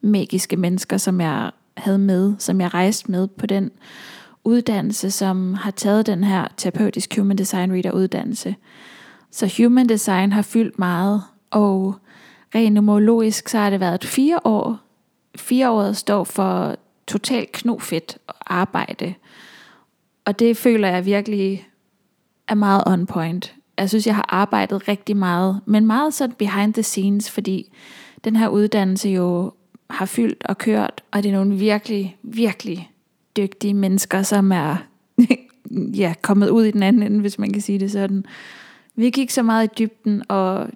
magiske 0.00 0.56
mennesker, 0.56 0.96
som 0.96 1.20
jeg 1.20 1.50
havde 1.76 1.98
med, 1.98 2.34
som 2.38 2.60
jeg 2.60 2.74
rejste 2.74 3.10
med 3.10 3.28
på 3.28 3.46
den 3.46 3.70
uddannelse, 4.44 5.10
som 5.10 5.54
har 5.54 5.70
taget 5.70 6.06
den 6.06 6.24
her 6.24 6.48
terapeutisk 6.56 7.16
Human 7.18 7.38
Design 7.38 7.72
Reader 7.72 7.90
uddannelse. 7.90 8.56
Så 9.30 9.54
Human 9.58 9.88
Design 9.88 10.32
har 10.32 10.42
fyldt 10.42 10.78
meget, 10.78 11.22
og 11.50 11.94
rent 12.54 12.74
numerologisk, 12.74 13.48
så 13.48 13.58
har 13.58 13.70
det 13.70 13.80
været 13.80 14.04
fire 14.04 14.38
år. 14.44 14.78
Fire 15.36 15.70
år 15.70 15.92
står 15.92 16.24
for 16.24 16.76
totalt 17.06 17.52
knofedt 17.52 18.18
arbejde. 18.46 19.14
Og 20.24 20.38
det 20.38 20.56
føler 20.56 20.88
jeg 20.88 21.04
virkelig 21.04 21.68
er 22.48 22.54
meget 22.54 22.82
on 22.86 23.06
point. 23.06 23.54
Jeg 23.78 23.88
synes, 23.88 24.06
jeg 24.06 24.14
har 24.14 24.26
arbejdet 24.28 24.88
rigtig 24.88 25.16
meget, 25.16 25.60
men 25.66 25.86
meget 25.86 26.14
sådan 26.14 26.36
behind 26.38 26.74
the 26.74 26.82
scenes, 26.82 27.30
fordi 27.30 27.72
den 28.24 28.36
her 28.36 28.48
uddannelse 28.48 29.08
jo 29.08 29.52
har 29.90 30.06
fyldt 30.06 30.44
og 30.44 30.58
kørt, 30.58 31.02
og 31.10 31.22
det 31.22 31.28
er 31.28 31.32
nogle 31.32 31.54
virkelig, 31.54 32.16
virkelig 32.22 32.90
dygtige 33.38 33.74
mennesker, 33.74 34.22
som 34.22 34.52
er 34.52 34.76
ja, 36.02 36.14
kommet 36.22 36.48
ud 36.48 36.64
i 36.64 36.70
den 36.70 36.82
anden 36.82 37.02
ende, 37.02 37.20
hvis 37.20 37.38
man 37.38 37.52
kan 37.52 37.62
sige 37.62 37.78
det 37.78 37.92
sådan. 37.92 38.24
Vi 38.96 39.10
gik 39.10 39.30
så 39.30 39.42
meget 39.42 39.64
i 39.64 39.74
dybden, 39.78 40.22
og 40.28 40.68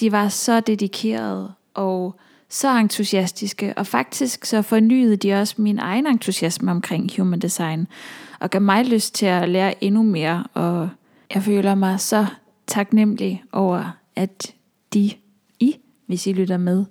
de 0.00 0.12
var 0.12 0.28
så 0.28 0.60
dedikerede 0.60 1.52
og 1.74 2.14
så 2.48 2.78
entusiastiske, 2.78 3.74
og 3.76 3.86
faktisk 3.86 4.44
så 4.44 4.62
fornyede 4.62 5.16
de 5.16 5.34
også 5.34 5.54
min 5.58 5.78
egen 5.78 6.06
entusiasme 6.06 6.70
omkring 6.70 7.10
human 7.16 7.38
design, 7.38 7.86
og 8.40 8.50
gav 8.50 8.60
mig 8.60 8.84
lyst 8.84 9.14
til 9.14 9.26
at 9.26 9.48
lære 9.48 9.84
endnu 9.84 10.02
mere, 10.02 10.44
og 10.54 10.88
jeg 11.34 11.42
føler 11.42 11.74
mig 11.74 12.00
så 12.00 12.26
taknemmelig 12.66 13.44
over, 13.52 13.96
at 14.16 14.54
de, 14.94 15.10
I, 15.60 15.76
hvis 16.06 16.26
I 16.26 16.32
lytter 16.32 16.56
med, 16.56 16.84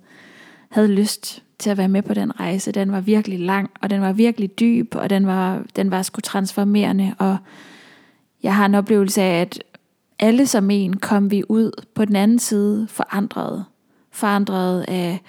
havde 0.70 0.88
lyst 0.88 1.42
til 1.58 1.70
at 1.70 1.78
være 1.78 1.88
med 1.88 2.02
på 2.02 2.14
den 2.14 2.40
rejse. 2.40 2.72
Den 2.72 2.92
var 2.92 3.00
virkelig 3.00 3.40
lang, 3.40 3.70
og 3.80 3.90
den 3.90 4.00
var 4.00 4.12
virkelig 4.12 4.60
dyb, 4.60 4.94
og 4.94 5.10
den 5.10 5.26
var, 5.26 5.62
den 5.76 5.90
var 5.90 6.02
sgu 6.02 6.20
transformerende, 6.20 7.14
og 7.18 7.36
jeg 8.42 8.56
har 8.56 8.66
en 8.66 8.74
oplevelse 8.74 9.22
af, 9.22 9.40
at 9.40 9.62
alle 10.18 10.46
som 10.46 10.70
en 10.70 10.96
kom 10.96 11.30
vi 11.30 11.42
ud 11.48 11.84
på 11.94 12.04
den 12.04 12.16
anden 12.16 12.38
side 12.38 12.86
forandret. 12.88 13.64
Forandret 14.10 14.84
af 14.88 15.22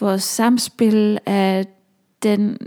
vores 0.00 0.22
samspil, 0.22 1.18
af 1.26 1.66
den 2.22 2.58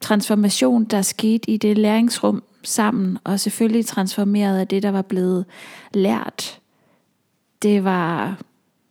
transformation, 0.00 0.84
der 0.84 1.02
skete 1.02 1.50
i 1.50 1.56
det 1.56 1.78
læringsrum 1.78 2.42
sammen, 2.62 3.18
og 3.24 3.40
selvfølgelig 3.40 3.86
transformeret 3.86 4.58
af 4.58 4.68
det, 4.68 4.82
der 4.82 4.90
var 4.90 5.02
blevet 5.02 5.44
lært. 5.94 6.60
Det 7.62 7.84
var 7.84 8.38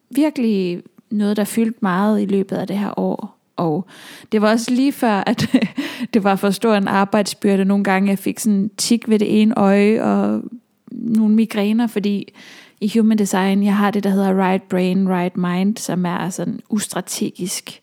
virkelig 0.10 0.84
noget, 1.12 1.38
der 1.38 1.44
fyldte 1.44 1.80
meget 1.82 2.22
i 2.22 2.26
løbet 2.26 2.56
af 2.56 2.68
det 2.68 2.78
her 2.78 3.00
år. 3.00 3.38
Og 3.56 3.86
det 4.32 4.42
var 4.42 4.52
også 4.52 4.72
lige 4.72 4.92
før, 4.92 5.24
at 5.28 5.56
det 6.14 6.24
var 6.24 6.36
for 6.36 6.50
stor 6.50 6.74
en 6.74 6.88
arbejdsbyrde. 6.88 7.66
Nogle 7.66 7.84
gange 7.84 8.10
jeg 8.10 8.20
fik 8.20 8.40
sådan 8.40 8.72
tik 8.78 9.10
ved 9.10 9.20
det 9.20 9.42
ene 9.42 9.58
øje, 9.58 10.04
og 10.04 10.42
nogle 10.92 11.36
migræner, 11.36 11.88
fordi 11.88 12.34
i 12.82 12.92
human 12.98 13.18
design, 13.18 13.64
jeg 13.64 13.76
har 13.76 13.92
det, 13.92 14.04
der 14.04 14.10
hedder 14.10 14.50
right 14.50 14.64
brain, 14.64 15.10
right 15.10 15.38
mind, 15.38 15.78
som 15.78 16.06
er 16.06 16.30
sådan 16.30 16.60
ustrategisk, 16.70 17.82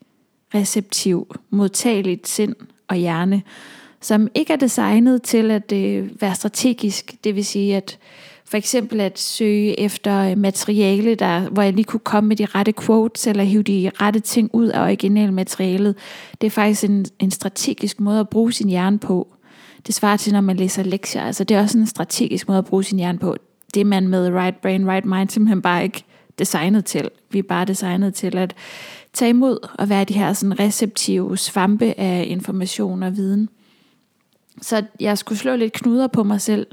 receptiv, 0.55 1.35
modtageligt 1.51 2.29
sind 2.29 2.55
og 2.89 2.97
hjerne, 2.97 3.43
som 4.01 4.29
ikke 4.35 4.53
er 4.53 4.57
designet 4.57 5.23
til 5.23 5.51
at 5.51 5.73
øh, 5.73 6.11
være 6.21 6.35
strategisk. 6.35 7.15
Det 7.25 7.35
vil 7.35 7.45
sige, 7.45 7.77
at 7.77 7.99
for 8.49 8.57
eksempel 8.57 9.01
at 9.01 9.19
søge 9.19 9.81
efter 9.81 10.31
øh, 10.31 10.39
materiale, 10.39 11.15
der, 11.15 11.49
hvor 11.49 11.63
jeg 11.63 11.73
lige 11.73 11.85
kunne 11.85 12.01
komme 12.01 12.29
med 12.29 12.37
de 12.37 12.45
rette 12.47 12.73
quotes, 12.73 13.27
eller 13.27 13.45
hive 13.45 13.63
de 13.63 13.91
rette 14.01 14.21
ting 14.21 14.51
ud 14.53 14.67
af 14.67 14.83
originalmaterialet. 14.83 15.97
Det 16.41 16.47
er 16.47 16.51
faktisk 16.51 16.85
en, 16.85 17.07
en 17.19 17.31
strategisk 17.31 18.01
måde 18.01 18.21
at 18.21 18.29
bruge 18.29 18.53
sin 18.53 18.69
hjerne 18.69 18.99
på. 18.99 19.29
Det 19.87 19.95
svarer 19.95 20.17
til, 20.17 20.33
når 20.33 20.41
man 20.41 20.57
læser 20.57 20.83
lektier. 20.83 21.23
Altså, 21.23 21.45
det 21.45 21.57
er 21.57 21.63
også 21.63 21.79
en 21.79 21.87
strategisk 21.87 22.49
måde 22.49 22.59
at 22.59 22.65
bruge 22.65 22.85
sin 22.85 22.99
hjerne 22.99 23.19
på. 23.19 23.37
Det 23.75 23.81
er 23.81 23.85
man 23.85 24.09
med 24.09 24.31
right 24.31 24.61
brain, 24.61 24.89
right 24.91 25.05
mind 25.05 25.29
simpelthen 25.29 25.63
bare 25.63 25.83
ikke 25.83 26.05
designet 26.39 26.85
til. 26.85 27.11
Vi 27.31 27.39
er 27.39 27.43
bare 27.43 27.65
designet 27.65 28.15
til 28.15 28.37
at 28.37 28.55
tage 29.13 29.29
imod 29.29 29.69
og 29.79 29.89
være 29.89 30.05
de 30.05 30.15
her 30.15 30.33
sådan 30.33 30.61
receptive 30.61 31.37
svampe 31.37 31.95
af 32.01 32.25
information 32.29 33.03
og 33.03 33.17
viden. 33.17 33.49
Så 34.63 34.85
jeg 35.01 35.19
skulle 35.19 35.39
slå 35.39 35.57
lidt 35.57 35.73
knuder 35.73 36.07
på 36.07 36.23
mig 36.23 36.41
selv 36.41 36.67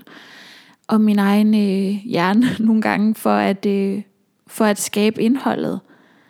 og 0.88 1.02
min 1.02 1.20
egen 1.20 1.54
øh, 1.54 1.96
hjerne 2.06 2.46
nogle 2.68 2.82
gange 2.82 3.16
for 3.16 3.36
at, 3.36 3.66
øh, 3.66 4.02
for 4.48 4.66
at 4.66 4.80
skabe 4.80 5.22
indholdet. 5.22 5.80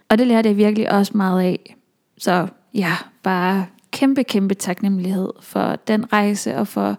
Og 0.10 0.18
det 0.18 0.28
lærte 0.28 0.50
jeg 0.50 0.58
virkelig 0.58 0.92
også 0.92 1.18
meget 1.18 1.42
af. 1.42 1.76
Så 2.18 2.48
ja, 2.74 2.94
bare 3.24 3.66
kæmpe, 3.92 4.24
kæmpe 4.24 4.54
taknemmelighed 4.54 5.30
for 5.42 5.76
den 5.76 6.14
rejse 6.14 6.58
og 6.58 6.68
for 6.68 6.98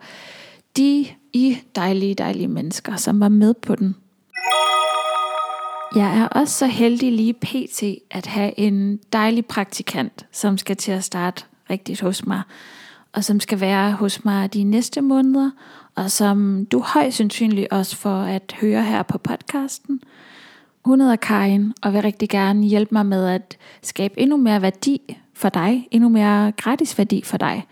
de 0.77 1.07
i 1.33 1.59
dejlige, 1.75 2.15
dejlige 2.15 2.49
mennesker, 2.49 2.97
som 2.97 3.21
var 3.21 3.29
med 3.29 3.55
på 3.55 3.75
den. 3.75 3.97
Jeg 5.97 6.19
er 6.19 6.29
også 6.29 6.59
så 6.59 6.67
heldig 6.67 7.13
lige 7.13 7.35
pt. 7.35 7.83
at 8.11 8.27
have 8.27 8.59
en 8.59 8.97
dejlig 9.13 9.47
praktikant, 9.47 10.27
som 10.33 10.59
skal 10.59 10.77
til 10.77 10.93
at 10.93 11.05
starte 11.05 11.45
rigtigt 11.71 12.01
hos 12.01 12.27
mig, 12.27 12.43
og 13.17 13.25
som 13.25 13.41
skal 13.41 13.61
være 13.61 13.93
hos 13.93 14.25
mig 14.25 14.55
de 14.55 14.65
næste 14.65 15.01
måneder, 15.01 15.51
og 15.95 16.11
som 16.11 16.67
du 16.73 16.81
højst 16.81 17.17
sandsynligt 17.17 17.73
også 17.73 17.97
får 17.97 18.21
at 18.21 18.55
høre 18.61 18.83
her 18.83 19.03
på 19.03 19.19
podcasten. 19.19 20.01
Hun 20.85 21.01
hedder 21.01 21.17
Karin, 21.17 21.73
og 21.83 21.93
vil 21.93 22.03
rigtig 22.03 22.29
gerne 22.29 22.67
hjælpe 22.67 22.95
mig 22.95 23.07
med 23.07 23.27
at 23.27 23.57
skabe 23.83 24.21
endnu 24.21 24.37
mere 24.37 24.63
værdi 24.63 25.17
for 25.35 25.49
dig, 25.49 25.89
endnu 25.91 26.09
mere 26.09 26.53
gratis 26.53 26.99
værdi 26.99 27.23
for 27.25 27.37
dig. 27.37 27.67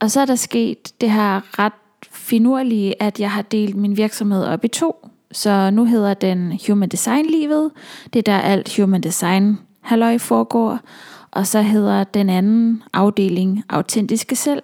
Og 0.00 0.10
så 0.10 0.20
er 0.20 0.24
der 0.24 0.34
sket 0.34 1.00
det 1.00 1.10
her 1.10 1.58
ret 1.58 1.72
finurlige, 2.10 3.02
at 3.02 3.20
jeg 3.20 3.30
har 3.30 3.42
delt 3.42 3.76
min 3.76 3.96
virksomhed 3.96 4.44
op 4.44 4.64
i 4.64 4.68
to. 4.68 5.08
Så 5.32 5.70
nu 5.70 5.84
hedder 5.84 6.14
den 6.14 6.60
Human 6.66 6.88
Design 6.88 7.26
Livet. 7.26 7.70
Det 8.12 8.18
er 8.18 8.22
der 8.22 8.38
alt 8.38 8.76
Human 8.76 9.00
Design 9.00 9.58
halløj 9.80 10.18
foregår. 10.18 10.78
Og 11.30 11.46
så 11.46 11.62
hedder 11.62 12.04
den 12.04 12.30
anden 12.30 12.82
afdeling 12.92 13.64
Autentiske 13.68 14.36
Selv. 14.36 14.62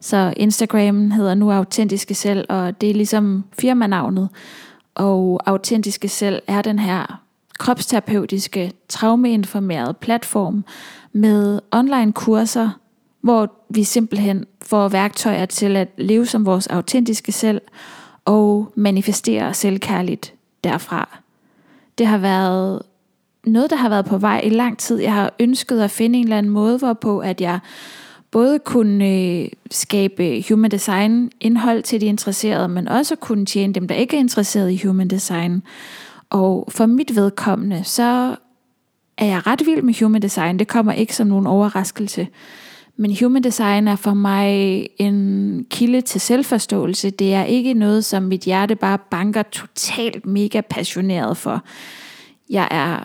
Så 0.00 0.34
Instagram 0.36 1.10
hedder 1.10 1.34
nu 1.34 1.52
Autentiske 1.52 2.14
Selv, 2.14 2.46
og 2.48 2.80
det 2.80 2.90
er 2.90 2.94
ligesom 2.94 3.44
firmanavnet. 3.58 4.28
Og 4.94 5.40
Autentiske 5.46 6.08
Selv 6.08 6.42
er 6.46 6.62
den 6.62 6.78
her 6.78 7.22
kropsterapeutiske, 7.58 8.72
traumeinformerede 8.88 9.94
platform 9.94 10.64
med 11.12 11.60
online 11.72 12.12
kurser, 12.12 12.70
hvor 13.20 13.52
vi 13.68 13.84
simpelthen 13.84 14.44
får 14.62 14.88
værktøjer 14.88 15.46
til 15.46 15.76
at 15.76 15.88
leve 15.96 16.26
som 16.26 16.46
vores 16.46 16.66
autentiske 16.66 17.32
selv 17.32 17.60
og 18.24 18.72
manifestere 18.74 19.54
selvkærligt 19.54 20.34
derfra. 20.64 21.18
Det 21.98 22.06
har 22.06 22.18
været 22.18 22.82
noget, 23.48 23.70
der 23.70 23.76
har 23.76 23.88
været 23.88 24.04
på 24.04 24.18
vej 24.18 24.40
i 24.44 24.48
lang 24.48 24.78
tid. 24.78 25.00
Jeg 25.00 25.12
har 25.12 25.32
ønsket 25.40 25.80
at 25.80 25.90
finde 25.90 26.18
en 26.18 26.24
eller 26.24 26.38
anden 26.38 26.52
måde, 26.52 26.78
hvorpå 26.78 27.18
at 27.18 27.40
jeg 27.40 27.58
både 28.30 28.58
kunne 28.58 29.08
øh, 29.08 29.48
skabe 29.70 30.44
human 30.48 30.70
design 30.70 31.30
indhold 31.40 31.82
til 31.82 32.00
de 32.00 32.06
interesserede, 32.06 32.68
men 32.68 32.88
også 32.88 33.16
kunne 33.16 33.46
tjene 33.46 33.72
dem, 33.72 33.88
der 33.88 33.94
ikke 33.94 34.16
er 34.16 34.20
interesseret 34.20 34.70
i 34.70 34.86
human 34.86 35.08
design. 35.08 35.62
Og 36.30 36.68
for 36.70 36.86
mit 36.86 37.16
vedkommende, 37.16 37.84
så 37.84 38.36
er 39.18 39.26
jeg 39.26 39.46
ret 39.46 39.66
vild 39.66 39.82
med 39.82 40.00
human 40.00 40.22
design. 40.22 40.58
Det 40.58 40.68
kommer 40.68 40.92
ikke 40.92 41.16
som 41.16 41.26
nogen 41.26 41.46
overraskelse. 41.46 42.28
Men 42.96 43.16
human 43.20 43.42
design 43.42 43.88
er 43.88 43.96
for 43.96 44.14
mig 44.14 44.86
en 44.98 45.66
kilde 45.70 46.00
til 46.00 46.20
selvforståelse. 46.20 47.10
Det 47.10 47.34
er 47.34 47.44
ikke 47.44 47.74
noget, 47.74 48.04
som 48.04 48.22
mit 48.22 48.40
hjerte 48.40 48.76
bare 48.76 48.98
banker 49.10 49.42
totalt 49.42 50.26
mega 50.26 50.60
passioneret 50.60 51.36
for. 51.36 51.64
Jeg 52.50 52.68
er 52.70 53.04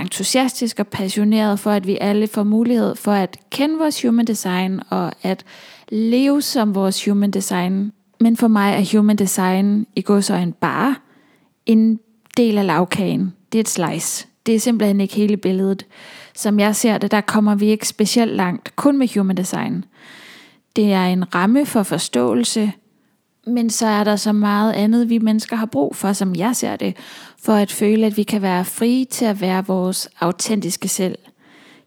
entusiastisk 0.00 0.80
og 0.80 0.86
passioneret 0.86 1.60
for, 1.60 1.70
at 1.70 1.86
vi 1.86 1.98
alle 2.00 2.26
får 2.26 2.42
mulighed 2.42 2.96
for 2.96 3.12
at 3.12 3.36
kende 3.50 3.78
vores 3.78 4.02
human 4.02 4.24
design 4.24 4.80
og 4.90 5.12
at 5.22 5.44
leve 5.88 6.42
som 6.42 6.74
vores 6.74 7.04
human 7.04 7.30
design. 7.30 7.92
Men 8.20 8.36
for 8.36 8.48
mig 8.48 8.74
er 8.74 8.96
human 8.96 9.16
design 9.16 9.86
i 9.96 10.02
går 10.02 10.20
så 10.20 10.34
en 10.34 10.52
bare 10.52 10.94
en 11.66 12.00
del 12.36 12.58
af 12.58 12.66
lavkagen. 12.66 13.32
Det 13.52 13.58
er 13.58 13.60
et 13.60 13.68
slice. 13.68 14.26
det 14.46 14.54
er 14.54 14.60
simpelthen 14.60 15.00
ikke 15.00 15.14
hele 15.14 15.36
billedet. 15.36 15.86
Som 16.34 16.60
jeg 16.60 16.76
ser 16.76 16.98
det, 16.98 17.10
der 17.10 17.20
kommer 17.20 17.54
vi 17.54 17.66
ikke 17.66 17.88
specielt 17.88 18.32
langt, 18.32 18.76
kun 18.76 18.98
med 18.98 19.18
human 19.18 19.36
design. 19.36 19.84
Det 20.76 20.92
er 20.92 21.04
en 21.04 21.34
ramme 21.34 21.66
for 21.66 21.82
forståelse, 21.82 22.72
men 23.46 23.70
så 23.70 23.86
er 23.86 24.04
der 24.04 24.16
så 24.16 24.32
meget 24.32 24.72
andet, 24.72 25.10
vi 25.10 25.18
mennesker 25.18 25.56
har 25.56 25.66
brug 25.66 25.96
for, 25.96 26.12
som 26.12 26.36
jeg 26.36 26.56
ser 26.56 26.76
det, 26.76 26.96
for 27.42 27.52
at 27.52 27.72
føle, 27.72 28.06
at 28.06 28.16
vi 28.16 28.22
kan 28.22 28.42
være 28.42 28.64
frie 28.64 29.04
til 29.04 29.24
at 29.24 29.40
være 29.40 29.66
vores 29.66 30.08
autentiske 30.20 30.88
selv. 30.88 31.18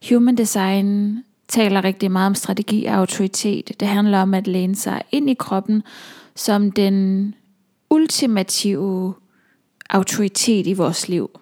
Human 0.10 0.36
design 0.36 1.18
taler 1.48 1.84
rigtig 1.84 2.12
meget 2.12 2.28
om 2.28 2.36
strategi 2.36 2.86
og 2.86 2.96
autoritet. 2.96 3.72
Det 3.80 3.88
handler 3.88 4.22
om 4.22 4.34
at 4.34 4.48
læne 4.48 4.76
sig 4.76 5.02
ind 5.12 5.30
i 5.30 5.34
kroppen 5.34 5.84
som 6.38 6.72
den 6.72 7.36
ultimative 7.90 9.14
autoritet 9.90 10.68
i 10.68 10.74
vores 10.74 11.10
liv. 11.10 11.40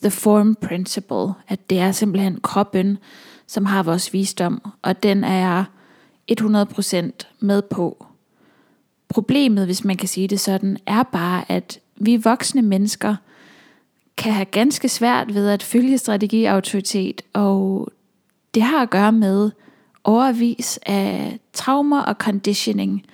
The 0.00 0.10
form 0.10 0.54
principle, 0.54 1.34
at 1.48 1.70
det 1.70 1.78
er 1.78 1.92
simpelthen 1.92 2.40
kroppen, 2.40 2.98
som 3.46 3.64
har 3.64 3.82
vores 3.82 4.12
visdom, 4.12 4.72
og 4.82 5.02
den 5.02 5.24
er 5.24 5.36
jeg 5.36 5.64
100% 6.40 7.10
med 7.40 7.62
på. 7.62 8.06
Problemet, 9.14 9.66
hvis 9.66 9.84
man 9.84 9.96
kan 9.96 10.08
sige 10.08 10.28
det 10.28 10.40
sådan, 10.40 10.76
er 10.86 11.02
bare, 11.02 11.44
at 11.48 11.78
vi 11.96 12.16
voksne 12.16 12.62
mennesker 12.62 13.16
kan 14.16 14.32
have 14.32 14.44
ganske 14.44 14.88
svært 14.88 15.34
ved 15.34 15.48
at 15.48 15.62
følge 15.62 15.98
strategiautoritet, 15.98 17.22
og 17.32 17.44
og 17.44 17.88
det 18.54 18.62
har 18.62 18.82
at 18.82 18.90
gøre 18.90 19.12
med 19.12 19.50
overvis 20.04 20.78
af 20.86 21.38
traumer 21.52 22.00
og 22.00 22.14
conditioning. 22.14 23.04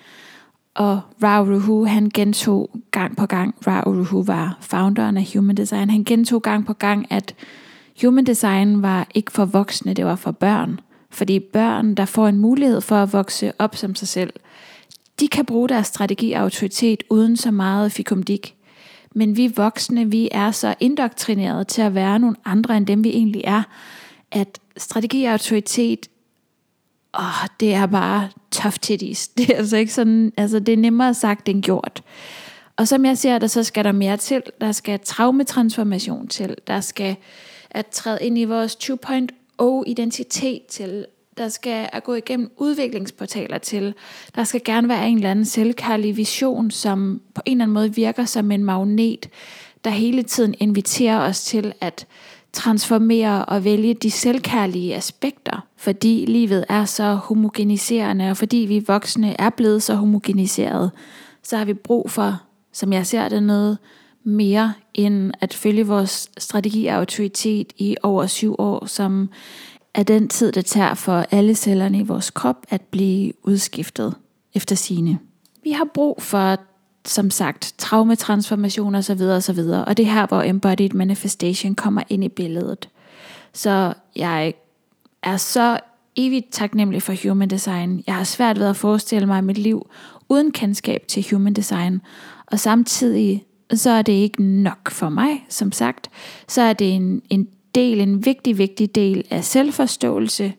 Og 0.75 1.00
Rao 1.23 1.45
Ruhu, 1.45 1.85
han 1.85 2.11
gentog 2.14 2.71
gang 2.90 3.16
på 3.16 3.26
gang, 3.26 3.54
Rao 3.66 3.92
Ruhu 3.92 4.23
var 4.23 4.59
founderen 4.61 5.16
af 5.16 5.26
Human 5.35 5.57
Design, 5.57 5.90
han 5.90 6.04
gentog 6.04 6.42
gang 6.42 6.66
på 6.66 6.73
gang, 6.73 7.07
at 7.12 7.35
Human 8.02 8.25
Design 8.25 8.83
var 8.83 9.07
ikke 9.14 9.33
for 9.33 9.45
voksne, 9.45 9.95
det 9.95 10.04
var 10.04 10.16
for 10.16 10.30
børn. 10.30 10.80
Fordi 11.11 11.38
børn, 11.38 11.95
der 11.95 12.04
får 12.04 12.28
en 12.28 12.38
mulighed 12.38 12.80
for 12.80 12.97
at 12.97 13.12
vokse 13.12 13.52
op 13.59 13.76
som 13.76 13.95
sig 13.95 14.09
selv, 14.09 14.33
de 15.20 15.28
kan 15.28 15.46
bruge 15.46 15.68
deres 15.68 15.86
strategi 15.86 16.32
og 16.32 16.40
autoritet 16.40 17.02
uden 17.10 17.36
så 17.36 17.50
meget 17.50 17.92
fikumdik. 17.92 18.54
Men 19.14 19.36
vi 19.36 19.52
voksne, 19.56 20.10
vi 20.10 20.28
er 20.32 20.50
så 20.50 20.74
indoktrineret 20.80 21.68
til 21.68 21.82
at 21.82 21.94
være 21.94 22.18
nogle 22.18 22.36
andre 22.44 22.76
end 22.76 22.86
dem, 22.86 23.04
vi 23.04 23.10
egentlig 23.10 23.42
er, 23.44 23.62
at 24.30 24.58
strategi 24.76 25.24
og 25.24 25.32
autoritet, 25.32 26.08
åh, 27.18 27.46
det 27.60 27.74
er 27.74 27.86
bare 27.86 28.28
tough 28.50 28.76
titties. 28.76 29.28
Det 29.38 29.50
er 29.50 29.56
altså 29.56 29.76
ikke 29.76 29.92
sådan, 29.92 30.32
altså 30.36 30.58
det 30.58 30.72
er 30.72 30.76
nemmere 30.76 31.14
sagt 31.14 31.48
end 31.48 31.62
gjort. 31.62 32.02
Og 32.76 32.88
som 32.88 33.04
jeg 33.04 33.18
ser 33.18 33.38
det, 33.38 33.50
så 33.50 33.64
skal 33.64 33.84
der 33.84 33.92
mere 33.92 34.16
til. 34.16 34.42
Der 34.60 34.72
skal 34.72 35.00
traumetransformation 35.04 36.28
til. 36.28 36.56
Der 36.66 36.80
skal 36.80 37.16
at 37.70 37.86
træde 37.86 38.18
ind 38.22 38.38
i 38.38 38.44
vores 38.44 38.76
2.0 38.76 39.82
identitet 39.86 40.66
til. 40.66 41.06
Der 41.40 41.49
skal 41.49 41.88
at 41.92 42.04
gå 42.04 42.14
igennem 42.14 42.52
udviklingsportaler 42.56 43.59
til. 43.59 43.94
Der 44.35 44.44
skal 44.44 44.61
gerne 44.64 44.88
være 44.88 45.09
en 45.09 45.16
eller 45.16 45.30
anden 45.30 45.44
selvkærlig 45.44 46.16
vision, 46.16 46.70
som 46.70 47.20
på 47.35 47.42
en 47.47 47.52
eller 47.52 47.64
anden 47.64 47.75
måde 47.75 47.94
virker 47.94 48.25
som 48.25 48.50
en 48.50 48.64
magnet, 48.64 49.28
der 49.85 49.90
hele 49.90 50.23
tiden 50.23 50.54
inviterer 50.59 51.20
os 51.20 51.44
til 51.44 51.73
at 51.80 52.06
transformere 52.52 53.44
og 53.44 53.64
vælge 53.64 53.94
de 53.94 54.11
selvkærlige 54.11 54.97
aspekter, 54.97 55.67
fordi 55.76 56.25
livet 56.28 56.64
er 56.69 56.84
så 56.84 57.14
homogeniserende, 57.14 58.30
og 58.30 58.36
fordi 58.36 58.56
vi 58.56 58.84
voksne 58.86 59.41
er 59.41 59.50
blevet 59.50 59.82
så 59.82 59.95
homogeniseret, 59.95 60.91
så 61.43 61.56
har 61.56 61.64
vi 61.64 61.75
brug 61.75 62.10
for, 62.10 62.43
som 62.73 62.93
jeg 62.93 63.06
ser 63.06 63.28
det, 63.28 63.43
noget 63.43 63.78
mere 64.25 64.73
end 64.95 65.32
at 65.41 65.54
følge 65.54 65.86
vores 65.86 66.30
strategi 66.38 66.86
og 66.86 66.95
autoritet 66.95 67.73
i 67.76 67.97
over 68.02 68.26
syv 68.26 68.54
år, 68.58 68.86
som 68.86 69.28
af 69.94 70.06
den 70.06 70.28
tid, 70.28 70.52
det 70.52 70.66
tager 70.66 70.94
for 70.94 71.26
alle 71.30 71.54
cellerne 71.54 71.98
i 71.98 72.02
vores 72.02 72.30
krop 72.30 72.66
at 72.68 72.80
blive 72.80 73.32
udskiftet 73.42 74.14
efter 74.54 74.76
sine. 74.76 75.18
Vi 75.64 75.70
har 75.70 75.86
brug 75.94 76.22
for 76.22 76.56
som 77.04 77.30
sagt, 77.30 77.74
traumetransformation 77.78 78.94
og 78.94 79.04
så 79.04 79.14
videre 79.14 79.36
og 79.36 79.42
så 79.42 79.52
videre. 79.52 79.84
Og 79.84 79.96
det 79.96 80.06
er 80.06 80.12
her, 80.12 80.26
hvor 80.26 80.42
embodied 80.42 80.90
manifestation 80.90 81.74
kommer 81.74 82.02
ind 82.08 82.24
i 82.24 82.28
billedet. 82.28 82.88
Så 83.52 83.94
jeg 84.16 84.54
er 85.22 85.36
så 85.36 85.78
evigt 86.16 86.46
taknemmelig 86.50 87.02
for 87.02 87.28
human 87.28 87.50
design. 87.50 88.04
Jeg 88.06 88.14
har 88.14 88.24
svært 88.24 88.58
ved 88.58 88.66
at 88.66 88.76
forestille 88.76 89.26
mig 89.26 89.44
mit 89.44 89.58
liv 89.58 89.90
uden 90.28 90.52
kendskab 90.52 91.04
til 91.08 91.26
human 91.30 91.54
design. 91.54 92.00
Og 92.46 92.60
samtidig 92.60 93.44
så 93.74 93.90
er 93.90 94.02
det 94.02 94.12
ikke 94.12 94.42
nok 94.42 94.90
for 94.90 95.08
mig, 95.08 95.46
som 95.48 95.72
sagt. 95.72 96.10
Så 96.48 96.62
er 96.62 96.72
det 96.72 96.92
en, 96.94 97.22
en 97.30 97.48
del, 97.75 98.00
en 98.00 98.25
vigtig, 98.25 98.59
vigtig 98.59 98.95
del 98.95 99.25
af 99.30 99.45
selvforståelse. 99.45 100.52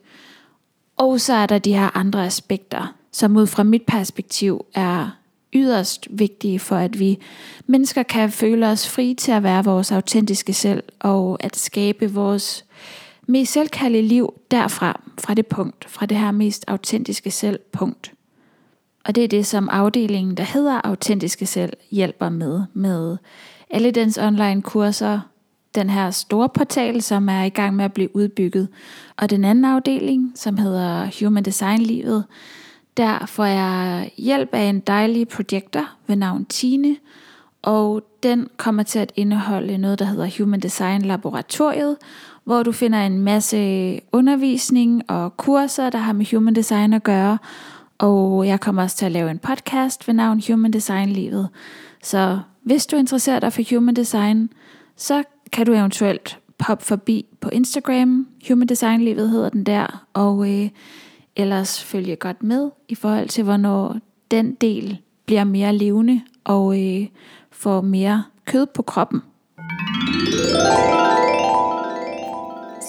Og 0.96 1.20
så 1.20 1.34
er 1.34 1.46
der 1.46 1.58
de 1.58 1.74
her 1.74 1.96
andre 1.96 2.26
aspekter, 2.26 2.94
som 3.12 3.36
ud 3.36 3.46
fra 3.46 3.62
mit 3.62 3.82
perspektiv 3.86 4.64
er 4.74 5.10
yderst 5.52 6.08
vigtige 6.10 6.58
for, 6.58 6.76
at 6.76 6.98
vi 6.98 7.18
mennesker 7.66 8.02
kan 8.02 8.30
føle 8.30 8.68
os 8.68 8.88
fri 8.88 9.14
til 9.14 9.32
at 9.32 9.42
være 9.42 9.64
vores 9.64 9.92
autentiske 9.92 10.52
selv, 10.52 10.82
og 11.00 11.44
at 11.44 11.56
skabe 11.56 12.12
vores 12.12 12.64
mest 13.26 13.52
selvkærlige 13.52 14.02
liv 14.02 14.34
derfra, 14.50 15.00
fra 15.18 15.34
det 15.34 15.46
punkt, 15.46 15.84
fra 15.88 16.06
det 16.06 16.16
her 16.16 16.30
mest 16.30 16.64
autentiske 16.68 17.30
selv 17.30 17.58
punkt. 17.72 18.12
Og 19.04 19.14
det 19.14 19.24
er 19.24 19.28
det, 19.28 19.46
som 19.46 19.68
afdelingen, 19.68 20.36
der 20.36 20.42
hedder 20.42 20.80
Autentiske 20.84 21.46
Selv, 21.46 21.72
hjælper 21.90 22.28
med, 22.28 22.62
med 22.72 23.16
alle 23.70 23.90
dens 23.90 24.18
online 24.18 24.62
kurser, 24.62 25.20
den 25.74 25.90
her 25.90 26.10
store 26.10 26.48
portal, 26.48 27.02
som 27.02 27.28
er 27.28 27.42
i 27.42 27.48
gang 27.48 27.76
med 27.76 27.84
at 27.84 27.92
blive 27.92 28.16
udbygget, 28.16 28.68
og 29.16 29.30
den 29.30 29.44
anden 29.44 29.64
afdeling, 29.64 30.32
som 30.34 30.58
hedder 30.58 31.08
Human 31.20 31.42
Design 31.42 31.80
Livet, 31.80 32.24
der 32.96 33.26
får 33.26 33.44
jeg 33.44 34.10
hjælp 34.16 34.48
af 34.52 34.62
en 34.62 34.80
dejlig 34.80 35.28
projekter 35.28 35.96
ved 36.06 36.16
navn 36.16 36.44
Tine, 36.44 36.96
og 37.62 38.02
den 38.22 38.48
kommer 38.56 38.82
til 38.82 38.98
at 38.98 39.12
indeholde 39.16 39.78
noget, 39.78 39.98
der 39.98 40.04
hedder 40.04 40.30
Human 40.38 40.60
Design 40.60 41.02
Laboratoriet, 41.02 41.96
hvor 42.44 42.62
du 42.62 42.72
finder 42.72 43.06
en 43.06 43.18
masse 43.18 44.00
undervisning 44.12 45.10
og 45.10 45.36
kurser, 45.36 45.90
der 45.90 45.98
har 45.98 46.12
med 46.12 46.34
Human 46.34 46.54
Design 46.54 46.92
at 46.92 47.02
gøre. 47.02 47.38
Og 47.98 48.46
jeg 48.46 48.60
kommer 48.60 48.82
også 48.82 48.96
til 48.96 49.06
at 49.06 49.12
lave 49.12 49.30
en 49.30 49.38
podcast 49.38 50.08
ved 50.08 50.14
navn 50.14 50.42
Human 50.48 50.70
Design 50.70 51.08
Livet. 51.08 51.48
Så 52.02 52.40
hvis 52.62 52.86
du 52.86 52.96
interesserer 52.96 53.40
dig 53.40 53.52
for 53.52 53.74
Human 53.74 53.96
Design, 53.96 54.50
så 54.96 55.22
kan 55.52 55.66
du 55.66 55.72
eventuelt 55.72 56.38
pop 56.58 56.82
forbi 56.82 57.26
på 57.40 57.48
Instagram. 57.48 58.26
Human 58.48 58.68
Design 58.68 59.00
Livet 59.00 59.30
hedder 59.30 59.48
den 59.48 59.64
der. 59.64 60.06
Og 60.12 60.50
øh, 60.50 60.68
ellers 61.36 61.84
følge 61.84 62.16
godt 62.16 62.42
med 62.42 62.70
i 62.88 62.94
forhold 62.94 63.28
til, 63.28 63.44
hvornår 63.44 63.96
den 64.30 64.54
del 64.54 64.98
bliver 65.26 65.44
mere 65.44 65.76
levende 65.76 66.20
og 66.44 66.82
øh, 66.82 67.06
får 67.50 67.80
mere 67.80 68.24
kød 68.44 68.66
på 68.66 68.82
kroppen. 68.82 69.20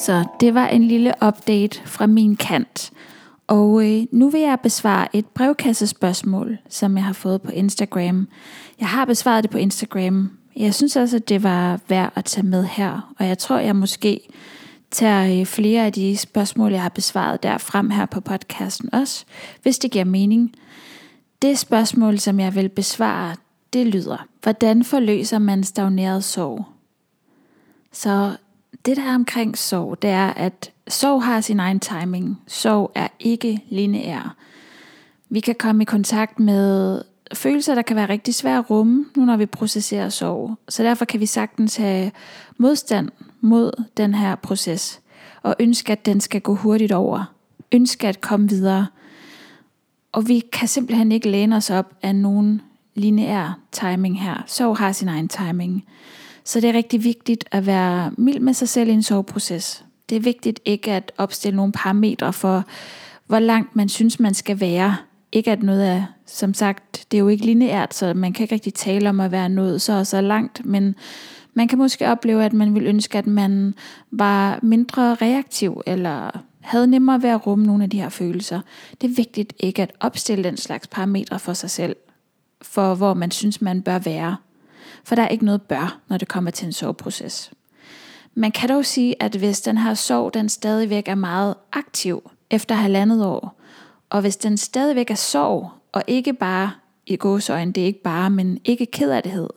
Så 0.03 0.25
det 0.39 0.53
var 0.53 0.67
en 0.67 0.83
lille 0.83 1.13
update 1.27 1.81
fra 1.85 2.07
min 2.07 2.35
kant. 2.35 2.91
Og 3.47 3.91
øh, 3.91 4.05
nu 4.11 4.29
vil 4.29 4.41
jeg 4.41 4.57
besvare 4.63 5.15
et 5.15 5.25
brevkassespørgsmål, 5.25 6.57
som 6.69 6.97
jeg 6.97 7.03
har 7.03 7.13
fået 7.13 7.41
på 7.41 7.51
Instagram. 7.51 8.27
Jeg 8.79 8.87
har 8.87 9.05
besvaret 9.05 9.43
det 9.43 9.51
på 9.51 9.57
Instagram. 9.57 10.31
Jeg 10.55 10.73
synes 10.73 10.95
også, 10.95 11.15
at 11.15 11.29
det 11.29 11.43
var 11.43 11.79
værd 11.87 12.13
at 12.15 12.25
tage 12.25 12.47
med 12.47 12.65
her. 12.65 13.13
Og 13.19 13.27
jeg 13.27 13.37
tror, 13.37 13.57
jeg 13.57 13.75
måske 13.75 14.27
tager 14.91 15.39
øh, 15.39 15.45
flere 15.45 15.85
af 15.85 15.93
de 15.93 16.17
spørgsmål, 16.17 16.71
jeg 16.71 16.81
har 16.81 16.89
besvaret 16.89 17.43
der 17.43 17.57
frem 17.57 17.89
her 17.89 18.05
på 18.05 18.21
podcasten 18.21 18.93
også, 18.93 19.25
hvis 19.61 19.79
det 19.79 19.91
giver 19.91 20.05
mening. 20.05 20.55
Det 21.41 21.59
spørgsmål, 21.59 22.19
som 22.19 22.39
jeg 22.39 22.55
vil 22.55 22.69
besvare, 22.69 23.35
det 23.73 23.87
lyder, 23.87 24.27
hvordan 24.41 24.83
forløser 24.83 25.39
man 25.39 25.63
stagneret 25.63 26.23
sorg? 26.23 26.65
Så 27.91 28.35
det 28.85 28.97
der 28.97 29.03
er 29.03 29.15
omkring 29.15 29.57
sorg, 29.57 30.01
det 30.01 30.09
er, 30.09 30.27
at 30.27 30.71
sorg 30.87 31.23
har 31.23 31.41
sin 31.41 31.59
egen 31.59 31.79
timing. 31.79 32.41
Sorg 32.47 32.91
er 32.95 33.07
ikke 33.19 33.63
lineær. 33.69 34.35
Vi 35.29 35.39
kan 35.39 35.55
komme 35.55 35.81
i 35.81 35.85
kontakt 35.85 36.39
med 36.39 37.01
følelser, 37.33 37.75
der 37.75 37.81
kan 37.81 37.95
være 37.95 38.09
rigtig 38.09 38.35
svære 38.35 38.57
at 38.57 38.69
rumme, 38.69 39.05
nu 39.15 39.25
når 39.25 39.37
vi 39.37 39.45
processerer 39.45 40.09
sorg. 40.09 40.55
Så 40.69 40.83
derfor 40.83 41.05
kan 41.05 41.19
vi 41.19 41.25
sagtens 41.25 41.75
have 41.75 42.11
modstand 42.57 43.09
mod 43.41 43.83
den 43.97 44.13
her 44.13 44.35
proces, 44.35 45.01
og 45.43 45.55
ønske, 45.59 45.91
at 45.91 46.05
den 46.05 46.21
skal 46.21 46.41
gå 46.41 46.55
hurtigt 46.55 46.91
over. 46.91 47.33
Ønske 47.71 48.07
at 48.07 48.21
komme 48.21 48.49
videre. 48.49 48.87
Og 50.11 50.27
vi 50.27 50.43
kan 50.53 50.67
simpelthen 50.67 51.11
ikke 51.11 51.29
læne 51.29 51.55
os 51.55 51.69
op 51.69 51.93
af 52.01 52.15
nogen 52.15 52.61
lineær 52.95 53.59
timing 53.71 54.21
her. 54.21 54.43
Sorg 54.47 54.77
har 54.77 54.91
sin 54.91 55.07
egen 55.07 55.27
timing. 55.27 55.85
Så 56.43 56.59
det 56.59 56.69
er 56.69 56.73
rigtig 56.73 57.03
vigtigt 57.03 57.45
at 57.51 57.65
være 57.65 58.11
mild 58.17 58.39
med 58.39 58.53
sig 58.53 58.69
selv 58.69 58.89
i 58.89 58.93
en 58.93 59.03
soveproces. 59.03 59.85
Det 60.09 60.15
er 60.15 60.19
vigtigt 60.19 60.59
ikke 60.65 60.91
at 60.91 61.11
opstille 61.17 61.55
nogle 61.55 61.71
parametre 61.71 62.33
for, 62.33 62.65
hvor 63.27 63.39
langt 63.39 63.75
man 63.75 63.89
synes, 63.89 64.19
man 64.19 64.33
skal 64.33 64.59
være. 64.59 64.97
Ikke 65.35 65.51
at 65.51 65.63
noget 65.63 65.87
er, 65.87 66.03
som 66.25 66.53
sagt, 66.53 67.05
det 67.11 67.17
er 67.17 67.19
jo 67.19 67.27
ikke 67.27 67.45
lineært, 67.45 67.93
så 67.93 68.13
man 68.13 68.33
kan 68.33 68.43
ikke 68.43 68.55
rigtig 68.55 68.73
tale 68.73 69.09
om 69.09 69.19
at 69.19 69.31
være 69.31 69.49
nået 69.49 69.81
så 69.81 69.93
og 69.93 70.07
så 70.07 70.21
langt, 70.21 70.65
men 70.65 70.95
Man 71.53 71.67
kan 71.67 71.77
måske 71.77 72.07
opleve, 72.07 72.45
at 72.45 72.53
man 72.53 72.75
vil 72.75 72.87
ønske, 72.87 73.17
at 73.17 73.27
man 73.27 73.73
var 74.11 74.59
mindre 74.61 75.15
reaktiv, 75.15 75.81
eller 75.85 76.31
havde 76.61 76.87
nemmere 76.87 77.21
ved 77.21 77.29
at 77.29 77.47
rumme 77.47 77.65
nogle 77.65 77.83
af 77.83 77.89
de 77.89 78.01
her 78.01 78.09
følelser. 78.09 78.61
Det 79.01 79.09
er 79.09 79.15
vigtigt 79.15 79.53
ikke 79.59 79.81
at 79.81 79.91
opstille 79.99 80.43
den 80.43 80.57
slags 80.57 80.87
parametre 80.87 81.39
for 81.39 81.53
sig 81.53 81.69
selv, 81.69 81.95
for 82.61 82.95
hvor 82.95 83.13
man 83.13 83.31
synes, 83.31 83.61
man 83.61 83.81
bør 83.81 83.99
være. 83.99 84.37
For 85.03 85.15
der 85.15 85.23
er 85.23 85.27
ikke 85.27 85.45
noget 85.45 85.61
bør, 85.61 85.99
når 86.07 86.17
det 86.17 86.27
kommer 86.27 86.51
til 86.51 86.65
en 86.65 86.71
soveproces. 86.71 87.51
Man 88.35 88.51
kan 88.51 88.69
dog 88.69 88.85
sige, 88.85 89.23
at 89.23 89.35
hvis 89.35 89.61
den 89.61 89.77
her 89.77 89.93
sorg, 89.93 90.33
den 90.33 90.49
stadigvæk 90.49 91.07
er 91.07 91.15
meget 91.15 91.55
aktiv 91.73 92.31
efter 92.49 92.75
halvandet 92.75 93.25
år, 93.25 93.59
og 94.13 94.21
hvis 94.21 94.37
den 94.37 94.57
stadigvæk 94.57 95.11
er 95.11 95.15
sorg, 95.15 95.69
og 95.91 96.03
ikke 96.07 96.33
bare 96.33 96.71
i 97.05 97.15
gåsøjne, 97.15 97.71
det 97.71 97.81
er 97.81 97.87
ikke 97.87 98.03
bare, 98.03 98.29
men 98.29 98.59
ikke 98.65 98.85
kederlighed, 98.85 99.49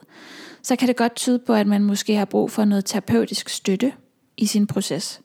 så 0.61 0.75
kan 0.75 0.87
det 0.87 0.95
godt 0.95 1.15
tyde 1.15 1.39
på, 1.39 1.53
at 1.53 1.67
man 1.67 1.83
måske 1.83 2.15
har 2.15 2.25
brug 2.25 2.51
for 2.51 2.65
noget 2.65 2.85
terapeutisk 2.85 3.49
støtte 3.49 3.93
i 4.37 4.45
sin 4.45 4.67
proces. 4.67 5.21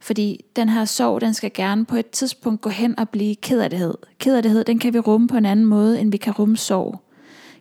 Fordi 0.00 0.44
den 0.56 0.68
her 0.68 0.84
sorg, 0.84 1.20
den 1.20 1.34
skal 1.34 1.50
gerne 1.54 1.84
på 1.84 1.96
et 1.96 2.10
tidspunkt 2.10 2.60
gå 2.60 2.70
hen 2.70 2.98
og 2.98 3.08
blive 3.08 3.34
kederlighed. 3.34 3.94
Kederlighed, 4.18 4.64
den 4.64 4.78
kan 4.78 4.94
vi 4.94 4.98
rumme 4.98 5.28
på 5.28 5.36
en 5.36 5.46
anden 5.46 5.66
måde, 5.66 6.00
end 6.00 6.10
vi 6.10 6.16
kan 6.16 6.32
rumme 6.32 6.56
sorg. 6.56 7.00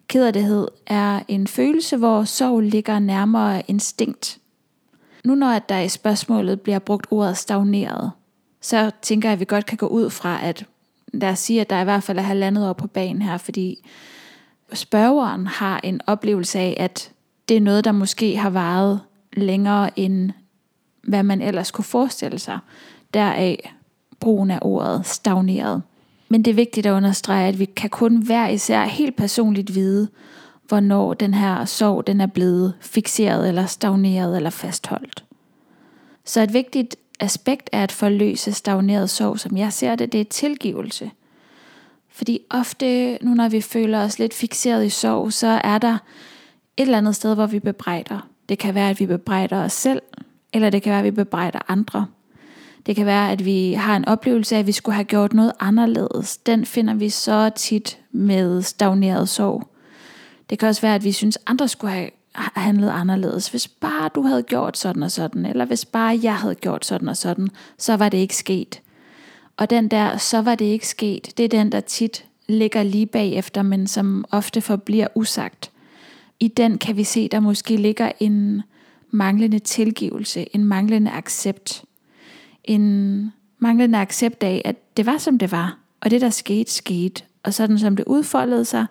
Kederlighed 0.07 0.67
er 0.87 1.19
en 1.27 1.47
følelse, 1.47 1.97
hvor 1.97 2.23
sorg 2.23 2.59
ligger 2.59 2.99
nærmere 2.99 3.63
instinkt. 3.67 4.39
Nu 5.25 5.35
når 5.35 5.59
der 5.59 5.79
i 5.79 5.89
spørgsmålet 5.89 6.61
bliver 6.61 6.79
brugt 6.79 7.07
ordet 7.11 7.37
stagneret, 7.37 8.11
så 8.61 8.91
tænker 9.01 9.29
jeg, 9.29 9.33
at 9.33 9.39
vi 9.39 9.45
godt 9.45 9.65
kan 9.65 9.77
gå 9.77 9.87
ud 9.87 10.09
fra, 10.09 10.45
at 10.45 10.65
lad 11.13 11.29
os 11.29 11.39
sige, 11.39 11.61
at 11.61 11.69
der 11.69 11.81
i 11.81 11.83
hvert 11.83 12.03
fald 12.03 12.17
er 12.17 12.21
halvandet 12.21 12.69
år 12.69 12.73
på 12.73 12.87
banen 12.87 13.21
her, 13.21 13.37
fordi 13.37 13.89
spørgeren 14.73 15.47
har 15.47 15.79
en 15.83 16.01
oplevelse 16.07 16.59
af, 16.59 16.77
at 16.79 17.11
det 17.49 17.57
er 17.57 17.61
noget, 17.61 17.85
der 17.85 17.91
måske 17.91 18.37
har 18.37 18.49
varet 18.49 18.99
længere 19.33 19.99
end 19.99 20.31
hvad 21.03 21.23
man 21.23 21.41
ellers 21.41 21.71
kunne 21.71 21.85
forestille 21.85 22.39
sig. 22.39 22.59
Deraf 23.13 23.73
brugen 24.19 24.51
af 24.51 24.59
ordet 24.61 25.05
stagneret. 25.05 25.81
Men 26.29 26.45
det 26.45 26.51
er 26.51 26.55
vigtigt 26.55 26.85
at 26.85 26.91
understrege, 26.91 27.47
at 27.47 27.59
vi 27.59 27.65
kan 27.65 27.89
kun 27.89 28.17
hver 28.17 28.47
især 28.47 28.85
helt 28.85 29.15
personligt 29.15 29.75
vide, 29.75 30.07
hvornår 30.67 31.13
den 31.13 31.33
her 31.33 31.65
sorg 31.65 32.07
den 32.07 32.21
er 32.21 32.25
blevet 32.25 32.73
fixeret 32.79 33.47
eller 33.47 33.65
stagneret 33.65 34.35
eller 34.35 34.49
fastholdt. 34.49 35.23
Så 36.25 36.41
et 36.41 36.53
vigtigt 36.53 36.95
aspekt 37.19 37.69
af 37.73 37.83
at 37.83 37.91
forløse 37.91 38.53
stagneret 38.53 39.09
sorg, 39.09 39.39
som 39.39 39.57
jeg 39.57 39.73
ser 39.73 39.95
det, 39.95 40.11
det 40.11 40.21
er 40.21 40.25
tilgivelse. 40.25 41.11
Fordi 42.09 42.39
ofte, 42.49 43.17
nu 43.21 43.33
når 43.33 43.49
vi 43.49 43.61
føler 43.61 44.03
os 44.03 44.19
lidt 44.19 44.33
fixeret 44.33 44.85
i 44.85 44.89
sorg, 44.89 45.33
så 45.33 45.61
er 45.63 45.77
der 45.77 45.93
et 45.93 46.01
eller 46.77 46.97
andet 46.97 47.15
sted, 47.15 47.35
hvor 47.35 47.45
vi 47.45 47.59
bebrejder. 47.59 48.29
Det 48.49 48.59
kan 48.59 48.75
være, 48.75 48.89
at 48.89 48.99
vi 48.99 49.05
bebrejder 49.05 49.63
os 49.63 49.73
selv, 49.73 50.01
eller 50.53 50.69
det 50.69 50.81
kan 50.81 50.89
være, 50.89 50.99
at 50.99 51.05
vi 51.05 51.11
bebrejder 51.11 51.59
andre. 51.67 52.07
Det 52.85 52.95
kan 52.95 53.05
være, 53.05 53.31
at 53.31 53.45
vi 53.45 53.73
har 53.73 53.95
en 53.95 54.07
oplevelse 54.07 54.55
af, 54.55 54.59
at 54.59 54.67
vi 54.67 54.71
skulle 54.71 54.95
have 54.95 55.05
gjort 55.05 55.33
noget 55.33 55.51
anderledes. 55.59 56.37
Den 56.37 56.65
finder 56.65 56.93
vi 56.93 57.09
så 57.09 57.51
tit 57.55 57.99
med 58.11 58.61
stagneret 58.61 59.29
sorg. 59.29 59.69
Det 60.49 60.59
kan 60.59 60.69
også 60.69 60.81
være, 60.81 60.95
at 60.95 61.03
vi 61.03 61.11
synes, 61.11 61.37
at 61.37 61.43
andre 61.47 61.67
skulle 61.67 61.93
have 61.93 62.09
handlet 62.35 62.89
anderledes. 62.89 63.47
Hvis 63.47 63.67
bare 63.67 64.09
du 64.15 64.21
havde 64.21 64.43
gjort 64.43 64.77
sådan 64.77 65.03
og 65.03 65.11
sådan, 65.11 65.45
eller 65.45 65.65
hvis 65.65 65.85
bare 65.85 66.19
jeg 66.23 66.35
havde 66.35 66.55
gjort 66.55 66.85
sådan 66.85 67.09
og 67.09 67.17
sådan, 67.17 67.47
så 67.77 67.95
var 67.97 68.09
det 68.09 68.17
ikke 68.17 68.35
sket. 68.35 68.81
Og 69.57 69.69
den 69.69 69.87
der, 69.87 70.17
så 70.17 70.41
var 70.41 70.55
det 70.55 70.65
ikke 70.65 70.87
sket, 70.87 71.37
det 71.37 71.45
er 71.45 71.49
den, 71.49 71.71
der 71.71 71.79
tit 71.79 72.25
ligger 72.47 72.83
lige 72.83 73.05
bagefter, 73.05 73.61
men 73.61 73.87
som 73.87 74.25
ofte 74.31 74.61
forbliver 74.61 75.07
usagt. 75.15 75.71
I 76.39 76.47
den 76.47 76.77
kan 76.77 76.97
vi 76.97 77.03
se, 77.03 77.27
der 77.27 77.39
måske 77.39 77.77
ligger 77.77 78.11
en 78.19 78.61
manglende 79.11 79.59
tilgivelse, 79.59 80.55
en 80.55 80.63
manglende 80.63 81.11
accept. 81.11 81.83
En 82.63 83.33
manglende 83.59 83.97
accept 83.97 84.43
af, 84.43 84.61
at 84.65 84.97
det 84.97 85.05
var 85.05 85.17
som 85.17 85.37
det 85.37 85.51
var, 85.51 85.77
og 86.01 86.11
det 86.11 86.21
der 86.21 86.29
skete, 86.29 86.71
skete. 86.71 87.23
Og 87.43 87.53
sådan 87.53 87.79
som 87.79 87.95
det 87.95 88.05
udfoldede 88.07 88.65
sig, 88.65 88.85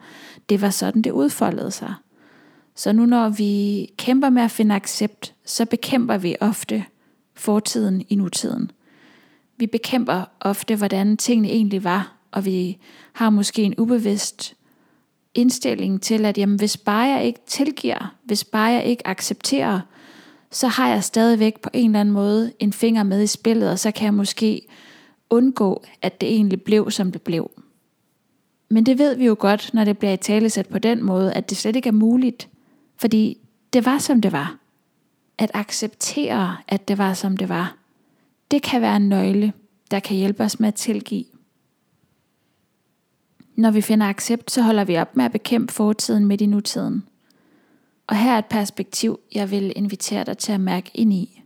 det 0.48 0.60
var 0.60 0.70
sådan 0.70 1.02
det 1.02 1.10
udfoldede 1.10 1.70
sig. 1.70 1.94
Så 2.78 2.92
nu 2.92 3.06
når 3.06 3.28
vi 3.28 3.86
kæmper 3.96 4.30
med 4.30 4.42
at 4.42 4.50
finde 4.50 4.74
accept, 4.74 5.34
så 5.44 5.66
bekæmper 5.66 6.18
vi 6.18 6.36
ofte 6.40 6.84
fortiden 7.34 8.04
i 8.08 8.14
nutiden. 8.14 8.70
Vi 9.56 9.66
bekæmper 9.66 10.24
ofte, 10.40 10.76
hvordan 10.76 11.16
tingene 11.16 11.48
egentlig 11.48 11.84
var, 11.84 12.16
og 12.30 12.44
vi 12.44 12.78
har 13.12 13.30
måske 13.30 13.62
en 13.62 13.74
ubevidst 13.78 14.54
indstilling 15.34 16.02
til, 16.02 16.24
at 16.24 16.38
jamen, 16.38 16.58
hvis 16.58 16.76
bare 16.76 17.06
jeg 17.06 17.24
ikke 17.24 17.40
tilgiver, 17.46 18.14
hvis 18.24 18.44
bare 18.44 18.70
jeg 18.70 18.84
ikke 18.84 19.06
accepterer, 19.06 19.80
så 20.50 20.68
har 20.68 20.88
jeg 20.88 21.04
stadigvæk 21.04 21.60
på 21.60 21.70
en 21.72 21.90
eller 21.90 22.00
anden 22.00 22.14
måde 22.14 22.52
en 22.58 22.72
finger 22.72 23.02
med 23.02 23.22
i 23.22 23.26
spillet, 23.26 23.70
og 23.70 23.78
så 23.78 23.90
kan 23.90 24.04
jeg 24.04 24.14
måske 24.14 24.66
undgå, 25.30 25.84
at 26.02 26.20
det 26.20 26.28
egentlig 26.28 26.62
blev, 26.62 26.90
som 26.90 27.12
det 27.12 27.22
blev. 27.22 27.50
Men 28.68 28.86
det 28.86 28.98
ved 28.98 29.16
vi 29.16 29.26
jo 29.26 29.36
godt, 29.38 29.70
når 29.74 29.84
det 29.84 29.98
bliver 29.98 30.12
i 30.12 30.16
talesat 30.16 30.68
på 30.68 30.78
den 30.78 31.04
måde, 31.04 31.32
at 31.32 31.50
det 31.50 31.58
slet 31.58 31.76
ikke 31.76 31.88
er 31.88 31.92
muligt, 31.92 32.48
fordi 33.00 33.38
det 33.72 33.84
var, 33.84 33.98
som 33.98 34.20
det 34.20 34.32
var. 34.32 34.58
At 35.38 35.50
acceptere, 35.54 36.56
at 36.68 36.88
det 36.88 36.98
var, 36.98 37.14
som 37.14 37.36
det 37.36 37.48
var, 37.48 37.76
det 38.50 38.62
kan 38.62 38.82
være 38.82 38.96
en 38.96 39.08
nøgle, 39.08 39.52
der 39.90 40.00
kan 40.00 40.16
hjælpe 40.16 40.44
os 40.44 40.60
med 40.60 40.68
at 40.68 40.74
tilgive. 40.74 41.24
Når 43.56 43.70
vi 43.70 43.80
finder 43.80 44.06
accept, 44.06 44.50
så 44.50 44.62
holder 44.62 44.84
vi 44.84 44.96
op 44.96 45.16
med 45.16 45.24
at 45.24 45.32
bekæmpe 45.32 45.72
fortiden 45.72 46.26
midt 46.26 46.40
i 46.40 46.46
nutiden. 46.46 47.04
Og 48.06 48.16
her 48.16 48.34
er 48.34 48.38
et 48.38 48.46
perspektiv, 48.46 49.20
jeg 49.34 49.50
vil 49.50 49.72
invitere 49.76 50.24
dig 50.24 50.38
til 50.38 50.52
at 50.52 50.60
mærke 50.60 50.90
ind 50.94 51.12
i. 51.12 51.42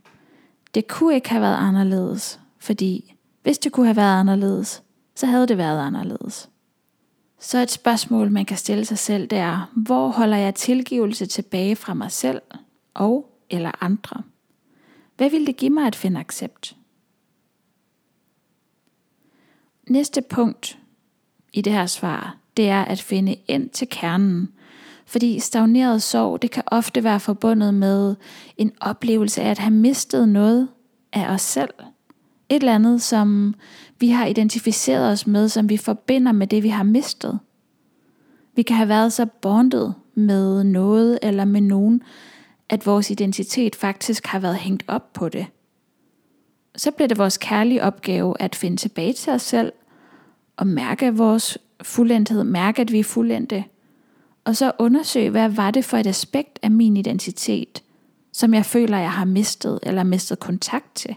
Det 0.73 0.87
kunne 0.87 1.15
ikke 1.15 1.29
have 1.29 1.41
været 1.41 1.57
anderledes, 1.57 2.39
fordi 2.59 3.15
hvis 3.41 3.57
det 3.57 3.71
kunne 3.71 3.85
have 3.85 3.95
været 3.95 4.19
anderledes, 4.19 4.83
så 5.15 5.25
havde 5.25 5.47
det 5.47 5.57
været 5.57 5.79
anderledes. 5.79 6.49
Så 7.43 7.59
et 7.59 7.71
spørgsmål, 7.71 8.31
man 8.31 8.45
kan 8.45 8.57
stille 8.57 8.85
sig 8.85 8.97
selv, 8.97 9.27
det 9.27 9.37
er, 9.37 9.71
hvor 9.75 10.07
holder 10.07 10.37
jeg 10.37 10.55
tilgivelse 10.55 11.25
tilbage 11.25 11.75
fra 11.75 11.93
mig 11.93 12.11
selv 12.11 12.41
og 12.93 13.39
eller 13.49 13.83
andre? 13.83 14.23
Hvad 15.17 15.29
vil 15.29 15.47
det 15.47 15.57
give 15.57 15.69
mig 15.69 15.87
at 15.87 15.95
finde 15.95 16.19
accept? 16.19 16.75
Næste 19.89 20.21
punkt 20.21 20.79
i 21.53 21.61
det 21.61 21.73
her 21.73 21.85
svar, 21.85 22.37
det 22.57 22.69
er 22.69 22.81
at 22.81 23.01
finde 23.01 23.35
ind 23.47 23.69
til 23.69 23.87
kernen. 23.89 24.49
Fordi 25.05 25.39
stagneret 25.39 26.01
sorg, 26.01 26.41
det 26.41 26.51
kan 26.51 26.63
ofte 26.65 27.03
være 27.03 27.19
forbundet 27.19 27.73
med 27.73 28.15
en 28.57 28.71
oplevelse 28.81 29.41
af 29.41 29.49
at 29.49 29.59
have 29.59 29.73
mistet 29.73 30.29
noget 30.29 30.69
af 31.13 31.33
os 31.33 31.41
selv. 31.41 31.73
Et 32.49 32.55
eller 32.55 32.75
andet, 32.75 33.01
som 33.01 33.55
vi 33.99 34.09
har 34.09 34.25
identificeret 34.25 35.11
os 35.11 35.27
med, 35.27 35.49
som 35.49 35.69
vi 35.69 35.77
forbinder 35.77 36.31
med 36.31 36.47
det, 36.47 36.63
vi 36.63 36.69
har 36.69 36.83
mistet. 36.83 37.39
Vi 38.55 38.61
kan 38.61 38.75
have 38.75 38.89
været 38.89 39.13
så 39.13 39.25
bondet 39.25 39.93
med 40.15 40.63
noget 40.63 41.19
eller 41.21 41.45
med 41.45 41.61
nogen, 41.61 42.03
at 42.69 42.85
vores 42.85 43.11
identitet 43.11 43.75
faktisk 43.75 44.25
har 44.25 44.39
været 44.39 44.55
hængt 44.55 44.83
op 44.87 45.13
på 45.13 45.29
det. 45.29 45.45
Så 46.75 46.91
bliver 46.91 47.07
det 47.07 47.17
vores 47.17 47.37
kærlige 47.37 47.83
opgave 47.83 48.41
at 48.41 48.55
finde 48.55 48.77
tilbage 48.77 49.13
til 49.13 49.33
os 49.33 49.41
selv 49.41 49.71
og 50.57 50.67
mærke 50.67 51.15
vores 51.15 51.57
fuldendthed, 51.81 52.43
mærke 52.43 52.81
at 52.81 52.91
vi 52.91 52.99
er 52.99 53.03
fuldendte, 53.03 53.63
og 54.45 54.55
så 54.55 54.71
undersøge, 54.79 55.29
hvad 55.29 55.49
var 55.49 55.71
det 55.71 55.85
for 55.85 55.97
et 55.97 56.07
aspekt 56.07 56.59
af 56.61 56.71
min 56.71 56.97
identitet, 56.97 57.83
som 58.33 58.53
jeg 58.53 58.65
føler, 58.65 58.97
jeg 58.97 59.11
har 59.11 59.25
mistet 59.25 59.79
eller 59.83 60.03
mistet 60.03 60.39
kontakt 60.39 60.95
til. 60.95 61.15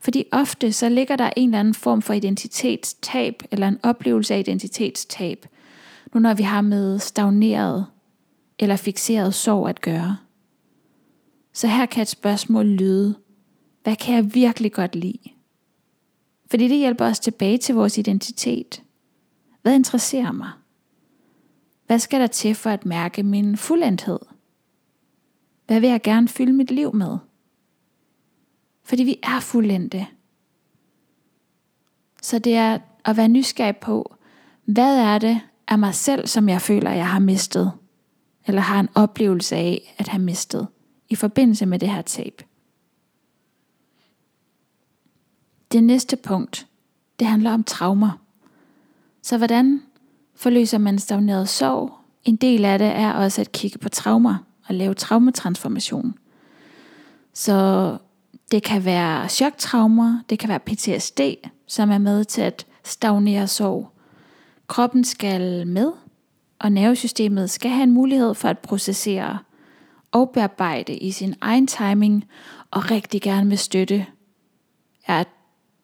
Fordi 0.00 0.24
ofte 0.32 0.72
så 0.72 0.88
ligger 0.88 1.16
der 1.16 1.30
en 1.36 1.48
eller 1.48 1.60
anden 1.60 1.74
form 1.74 2.02
for 2.02 2.12
identitetstab, 2.12 3.42
eller 3.50 3.68
en 3.68 3.78
oplevelse 3.82 4.34
af 4.34 4.38
identitetstab, 4.38 5.46
nu 6.14 6.20
når 6.20 6.34
vi 6.34 6.42
har 6.42 6.60
med 6.60 6.98
stagneret 6.98 7.86
eller 8.58 8.76
fixeret 8.76 9.34
sorg 9.34 9.68
at 9.68 9.80
gøre. 9.80 10.16
Så 11.52 11.66
her 11.66 11.86
kan 11.86 12.02
et 12.02 12.08
spørgsmål 12.08 12.66
lyde, 12.66 13.14
hvad 13.82 13.96
kan 13.96 14.14
jeg 14.14 14.34
virkelig 14.34 14.72
godt 14.72 14.96
lide? 14.96 15.30
Fordi 16.50 16.68
det 16.68 16.78
hjælper 16.78 17.04
os 17.04 17.20
tilbage 17.20 17.58
til 17.58 17.74
vores 17.74 17.98
identitet. 17.98 18.82
Hvad 19.62 19.74
interesserer 19.74 20.32
mig? 20.32 20.50
Hvad 21.86 21.98
skal 21.98 22.20
der 22.20 22.26
til 22.26 22.54
for 22.54 22.70
at 22.70 22.86
mærke 22.86 23.22
min 23.22 23.56
fuldendthed? 23.56 24.18
Hvad 25.66 25.80
vil 25.80 25.90
jeg 25.90 26.02
gerne 26.02 26.28
fylde 26.28 26.52
mit 26.52 26.70
liv 26.70 26.94
med? 26.94 27.18
Fordi 28.90 29.02
vi 29.02 29.18
er 29.22 29.40
fuldendte. 29.40 30.06
Så 32.22 32.38
det 32.38 32.54
er 32.54 32.78
at 33.04 33.16
være 33.16 33.28
nysgerrig 33.28 33.76
på, 33.76 34.14
hvad 34.64 34.98
er 34.98 35.18
det 35.18 35.40
af 35.68 35.78
mig 35.78 35.94
selv, 35.94 36.26
som 36.26 36.48
jeg 36.48 36.62
føler, 36.62 36.90
jeg 36.90 37.08
har 37.08 37.18
mistet? 37.18 37.72
Eller 38.46 38.60
har 38.60 38.80
en 38.80 38.88
oplevelse 38.94 39.56
af 39.56 39.94
at 39.98 40.08
have 40.08 40.22
mistet 40.22 40.68
i 41.08 41.14
forbindelse 41.14 41.66
med 41.66 41.78
det 41.78 41.90
her 41.90 42.02
tab. 42.02 42.42
Det 45.72 45.84
næste 45.84 46.16
punkt, 46.16 46.66
det 47.18 47.26
handler 47.26 47.52
om 47.52 47.64
traumer. 47.64 48.20
Så 49.22 49.38
hvordan 49.38 49.82
forløser 50.34 50.78
man 50.78 50.98
stagneret 50.98 51.48
sorg? 51.48 51.92
En 52.24 52.36
del 52.36 52.64
af 52.64 52.78
det 52.78 52.88
er 52.88 53.12
også 53.12 53.40
at 53.40 53.52
kigge 53.52 53.78
på 53.78 53.88
traumer. 53.88 54.36
og 54.68 54.74
lave 54.74 54.94
traumatransformation. 54.94 56.14
Så 57.34 57.98
det 58.50 58.62
kan 58.62 58.84
være 58.84 59.28
choktraumer, 59.28 60.18
det 60.30 60.38
kan 60.38 60.48
være 60.48 60.60
PTSD, 60.60 61.20
som 61.66 61.90
er 61.90 61.98
med 61.98 62.24
til 62.24 62.42
at 62.42 62.66
stagnere 62.84 63.46
sorg. 63.46 63.92
Kroppen 64.66 65.04
skal 65.04 65.66
med, 65.66 65.92
og 66.58 66.72
nervesystemet 66.72 67.50
skal 67.50 67.70
have 67.70 67.82
en 67.82 67.90
mulighed 67.90 68.34
for 68.34 68.48
at 68.48 68.58
processere 68.58 69.38
og 70.12 70.30
bearbejde 70.30 70.96
i 70.96 71.10
sin 71.10 71.34
egen 71.40 71.66
timing, 71.66 72.24
og 72.70 72.90
rigtig 72.90 73.22
gerne 73.22 73.48
med 73.48 73.56
støtte. 73.56 74.06
Jeg 75.08 75.20
er 75.20 75.24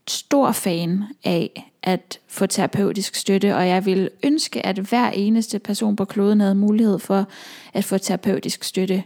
stor 0.08 0.52
fan 0.52 1.04
af 1.24 1.72
at 1.82 2.20
få 2.28 2.46
terapeutisk 2.46 3.14
støtte, 3.14 3.56
og 3.56 3.68
jeg 3.68 3.86
vil 3.86 4.10
ønske, 4.24 4.66
at 4.66 4.78
hver 4.78 5.10
eneste 5.10 5.58
person 5.58 5.96
på 5.96 6.04
kloden 6.04 6.40
havde 6.40 6.54
mulighed 6.54 6.98
for 6.98 7.26
at 7.72 7.84
få 7.84 7.98
terapeutisk 7.98 8.64
støtte. 8.64 9.04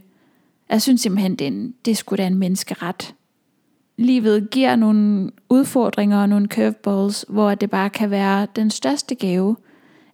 Jeg 0.68 0.82
synes 0.82 1.00
simpelthen, 1.00 1.36
det, 1.36 1.44
er 1.44 1.48
en, 1.48 1.74
det 1.84 1.96
skulle 1.96 2.22
da 2.22 2.26
en 2.26 2.38
menneskeret. 2.38 3.14
Livet 4.00 4.50
giver 4.50 4.76
nogle 4.76 5.30
udfordringer 5.48 6.18
og 6.18 6.28
nogle 6.28 6.46
curveballs, 6.46 7.24
hvor 7.28 7.54
det 7.54 7.70
bare 7.70 7.90
kan 7.90 8.10
være 8.10 8.46
den 8.56 8.70
største 8.70 9.14
gave, 9.14 9.56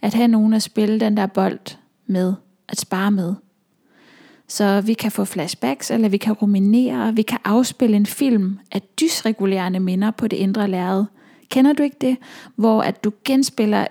at 0.03 0.15
have 0.15 0.29
nogen 0.29 0.53
at 0.53 0.63
spille 0.63 1.01
den 1.01 1.17
der 1.17 1.27
bold 1.27 1.77
med, 2.07 2.35
at 2.69 2.81
spare 2.81 3.11
med. 3.11 3.35
Så 4.49 4.81
vi 4.81 4.95
kan 4.95 5.11
få 5.11 5.25
flashbacks, 5.25 5.91
eller 5.91 6.09
vi 6.09 6.17
kan 6.17 6.33
ruminere, 6.33 7.15
vi 7.15 7.23
kan 7.23 7.39
afspille 7.45 7.97
en 7.97 8.07
film 8.07 8.59
af 8.73 8.83
dysregulerende 9.01 9.81
minder 9.81 10.11
på 10.11 10.29
det 10.29 10.37
indre 10.37 10.69
lærred. 10.69 11.05
Kender 11.49 11.73
du 11.73 11.83
ikke 11.83 11.97
det? 12.01 12.17
Hvor 12.57 12.83
at 12.83 13.05
du 13.05 13.13
genspiller 13.25 13.87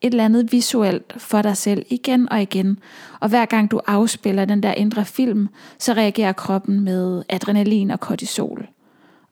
et 0.00 0.10
eller 0.10 0.24
andet 0.24 0.52
visuelt 0.52 1.14
for 1.18 1.42
dig 1.42 1.56
selv 1.56 1.86
igen 1.90 2.32
og 2.32 2.42
igen. 2.42 2.78
Og 3.20 3.28
hver 3.28 3.44
gang 3.44 3.70
du 3.70 3.80
afspiller 3.86 4.44
den 4.44 4.62
der 4.62 4.72
indre 4.72 5.04
film, 5.04 5.48
så 5.78 5.92
reagerer 5.92 6.32
kroppen 6.32 6.80
med 6.80 7.22
adrenalin 7.28 7.90
og 7.90 8.00
kortisol. 8.00 8.68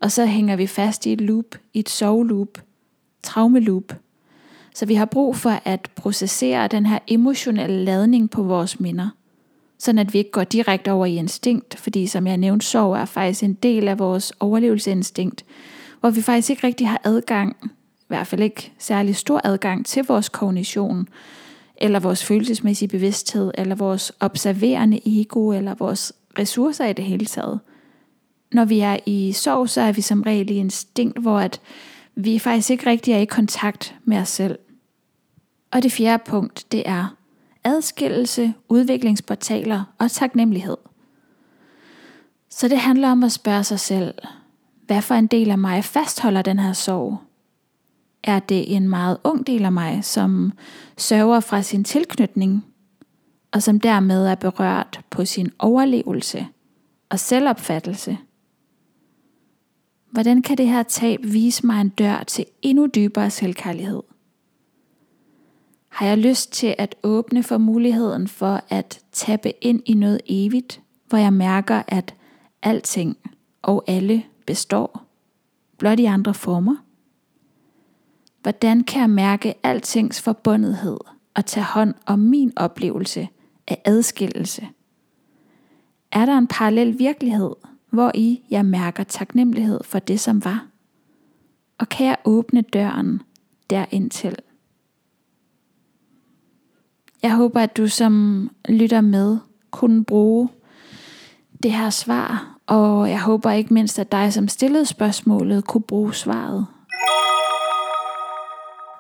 Og 0.04 0.12
så 0.12 0.26
hænger 0.26 0.56
vi 0.56 0.66
fast 0.66 1.06
i 1.06 1.12
et 1.12 1.20
loop, 1.20 1.58
i 1.74 1.78
et 1.78 1.88
soveloop, 1.88 2.62
traumeloop. 3.22 3.92
Så 4.74 4.86
vi 4.86 4.94
har 4.94 5.04
brug 5.04 5.36
for 5.36 5.60
at 5.64 5.90
processere 5.96 6.68
den 6.68 6.86
her 6.86 6.98
emotionelle 7.06 7.84
ladning 7.84 8.30
på 8.30 8.42
vores 8.42 8.80
minder– 8.80 9.08
sådan 9.78 9.98
at 9.98 10.12
vi 10.12 10.18
ikke 10.18 10.30
går 10.30 10.44
direkte 10.44 10.92
over 10.92 11.06
i 11.06 11.16
instinkt, 11.16 11.78
fordi 11.78 12.06
som 12.06 12.26
jeg 12.26 12.36
nævnte, 12.36 12.66
sorg 12.66 12.94
er 12.94 13.04
faktisk 13.04 13.42
en 13.42 13.54
del 13.54 13.88
af 13.88 13.98
vores 13.98 14.32
overlevelsesinstinkt, 14.40 15.44
hvor 16.00 16.10
vi 16.10 16.22
faktisk 16.22 16.50
ikke 16.50 16.66
rigtig 16.66 16.88
har 16.88 17.00
adgang, 17.04 17.56
i 18.00 18.08
hvert 18.08 18.26
fald 18.26 18.40
ikke 18.40 18.72
særlig 18.78 19.16
stor 19.16 19.40
adgang 19.44 19.86
til 19.86 20.04
vores 20.04 20.28
kognition, 20.28 21.08
eller 21.76 22.00
vores 22.00 22.24
følelsesmæssige 22.24 22.88
bevidsthed, 22.88 23.50
eller 23.54 23.74
vores 23.74 24.12
observerende 24.20 25.20
ego, 25.20 25.50
eller 25.50 25.74
vores 25.74 26.12
ressourcer 26.38 26.86
i 26.86 26.92
det 26.92 27.04
hele 27.04 27.26
taget. 27.26 27.60
Når 28.52 28.64
vi 28.64 28.80
er 28.80 28.96
i 29.07 29.33
sorg, 29.33 29.68
så 29.68 29.80
er 29.80 29.92
vi 29.92 30.00
som 30.00 30.22
regel 30.22 30.50
i 30.50 30.54
instinkt, 30.54 31.18
hvor 31.18 31.38
at 31.38 31.61
vi 32.14 32.38
faktisk 32.38 32.70
ikke 32.70 32.90
rigtig 32.90 33.14
er 33.14 33.18
i 33.18 33.24
kontakt 33.24 33.94
med 34.04 34.18
os 34.18 34.28
selv. 34.28 34.59
Og 35.70 35.83
det 35.83 35.92
fjerde 35.92 36.22
punkt, 36.26 36.72
det 36.72 36.83
er, 36.87 37.16
adskillelse, 37.64 38.54
udviklingsportaler 38.68 39.85
og 39.98 40.11
taknemmelighed. 40.11 40.76
Så 42.50 42.68
det 42.68 42.78
handler 42.78 43.11
om 43.11 43.24
at 43.24 43.33
spørge 43.33 43.64
sig 43.64 43.80
selv, 43.80 44.14
hvad 44.87 45.02
for 45.02 45.14
en 45.14 45.26
del 45.26 45.50
af 45.50 45.59
mig 45.59 45.85
fastholder 45.85 46.42
den 46.42 46.59
her 46.59 46.72
sorg? 46.72 47.18
Er 48.22 48.38
det 48.38 48.76
en 48.76 48.88
meget 48.88 49.18
ung 49.24 49.46
del 49.46 49.64
af 49.64 49.72
mig, 49.72 50.04
som 50.04 50.52
sørger 50.96 51.40
fra 51.40 51.62
sin 51.62 51.85
tilknytning, 51.85 52.64
og 53.52 53.62
som 53.62 53.80
dermed 53.80 54.26
er 54.26 54.35
berørt 54.35 55.00
på 55.11 55.24
sin 55.24 55.50
overlevelse 55.59 56.46
og 57.11 57.18
selvopfattelse? 57.18 58.18
Hvordan 60.14 60.42
kan 60.42 60.59
det 60.59 60.68
her 60.68 60.83
tab 60.83 61.20
vise 61.22 61.66
mig 61.66 61.81
en 61.81 61.88
dør 61.88 62.22
til 62.27 62.44
endnu 62.62 62.87
dybere 62.87 63.31
selvkærlighed? 63.31 64.03
har 65.88 66.07
jeg 66.07 66.18
lyst 66.18 66.53
til 66.53 66.74
at 66.79 66.94
åbne 67.03 67.42
for 67.42 67.59
muligheden 67.59 68.29
for 68.29 68.61
at 68.68 69.00
tappe 69.12 69.64
ind 69.64 69.83
i 69.87 69.94
noget 69.94 70.20
evigt, 70.27 70.81
hvor 71.09 71.18
jeg 71.18 71.33
mærker, 71.33 71.83
at 71.88 72.14
alting 72.62 73.16
og 73.62 73.85
alle 73.87 74.24
består, 74.46 75.03
blot 75.79 76.00
i 76.00 76.05
andre 76.05 76.35
former? 76.35 76.77
Hvordan 78.42 78.85
kan 78.85 79.00
jeg 79.00 79.11
mærke 79.11 79.55
altings 79.62 80.22
forbundethed 80.22 80.98
og 81.35 81.46
tage 81.46 81.64
hånd 81.64 81.94
om 82.07 82.18
min 82.18 82.53
oplevelse 82.57 83.29
af 83.68 83.83
adskillelse? 83.85 84.68
Er 86.12 86.27
der 86.27 86.38
en 86.38 86.46
parallel 86.46 86.98
virkelighed, 86.98 87.50
hvor 87.94 88.11
i 88.14 88.40
jeg 88.50 88.64
mærker 88.64 89.04
taknemmelighed 89.04 89.80
for 89.85 89.98
det, 89.98 90.20
som 90.20 90.44
var? 90.44 90.66
Og 91.78 91.88
kan 91.88 92.07
jeg 92.07 92.16
åbne 92.24 92.62
døren 92.62 93.22
derind 93.70 94.11
til? 94.11 94.37
Jeg 97.22 97.35
håber, 97.35 97.61
at 97.61 97.76
du 97.76 97.88
som 97.88 98.50
lytter 98.68 99.00
med 99.00 99.38
kunne 99.70 100.04
bruge 100.04 100.48
det 101.62 101.72
her 101.72 101.90
svar, 101.90 102.59
og 102.66 103.11
jeg 103.11 103.22
håber 103.22 103.50
ikke 103.50 103.74
mindst, 103.74 103.98
at 103.98 104.12
dig 104.12 104.33
som 104.33 104.48
stillede 104.48 104.87
spørgsmålet 104.87 105.66
kunne 105.66 105.83
bruge 105.83 106.14
svaret. 106.14 106.66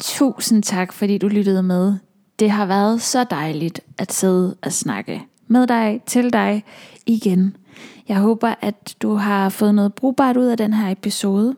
Tusind 0.00 0.62
tak, 0.62 0.92
fordi 0.92 1.18
du 1.18 1.28
lyttede 1.28 1.62
med. 1.62 1.96
Det 2.38 2.50
har 2.50 2.66
været 2.66 3.02
så 3.02 3.24
dejligt 3.24 3.80
at 3.98 4.12
sidde 4.12 4.56
og 4.62 4.72
snakke 4.72 5.26
med 5.48 5.66
dig, 5.66 6.00
til 6.06 6.32
dig 6.32 6.64
igen. 7.06 7.56
Jeg 8.08 8.16
håber, 8.16 8.54
at 8.60 8.94
du 9.02 9.14
har 9.14 9.48
fået 9.48 9.74
noget 9.74 9.94
brugbart 9.94 10.36
ud 10.36 10.46
af 10.46 10.56
den 10.56 10.72
her 10.72 10.90
episode. 10.90 11.54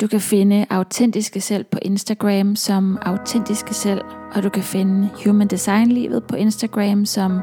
Du 0.00 0.06
kan 0.06 0.20
finde 0.20 0.66
Autentiske 0.70 1.40
Selv 1.40 1.64
på 1.64 1.78
Instagram 1.82 2.56
som 2.56 2.98
Autentiske 3.02 3.74
Selv, 3.74 4.00
og 4.34 4.42
du 4.42 4.48
kan 4.48 4.62
finde 4.62 5.08
Human 5.24 5.46
Design 5.46 5.92
Livet 5.92 6.24
på 6.24 6.36
Instagram 6.36 7.04
som 7.04 7.40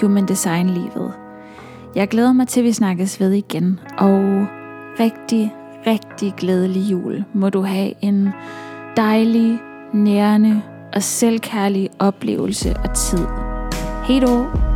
Human 0.00 0.28
Design 0.28 0.70
Livet. 0.70 1.12
Jeg 1.94 2.08
glæder 2.08 2.32
mig 2.32 2.48
til, 2.48 2.60
at 2.60 2.64
vi 2.64 2.72
snakkes 2.72 3.20
ved 3.20 3.32
igen, 3.32 3.80
og 3.98 4.46
rigtig, 5.00 5.54
rigtig 5.86 6.34
glædelig 6.36 6.90
jul 6.90 7.24
må 7.34 7.50
du 7.50 7.60
have 7.60 7.92
en 8.00 8.28
dejlig, 8.96 9.58
nærende 9.92 10.62
og 10.92 11.02
selvkærlig 11.02 11.90
oplevelse 11.98 12.76
og 12.84 12.94
tid. 12.94 13.26
Hej 14.06 14.20
då! 14.20 14.69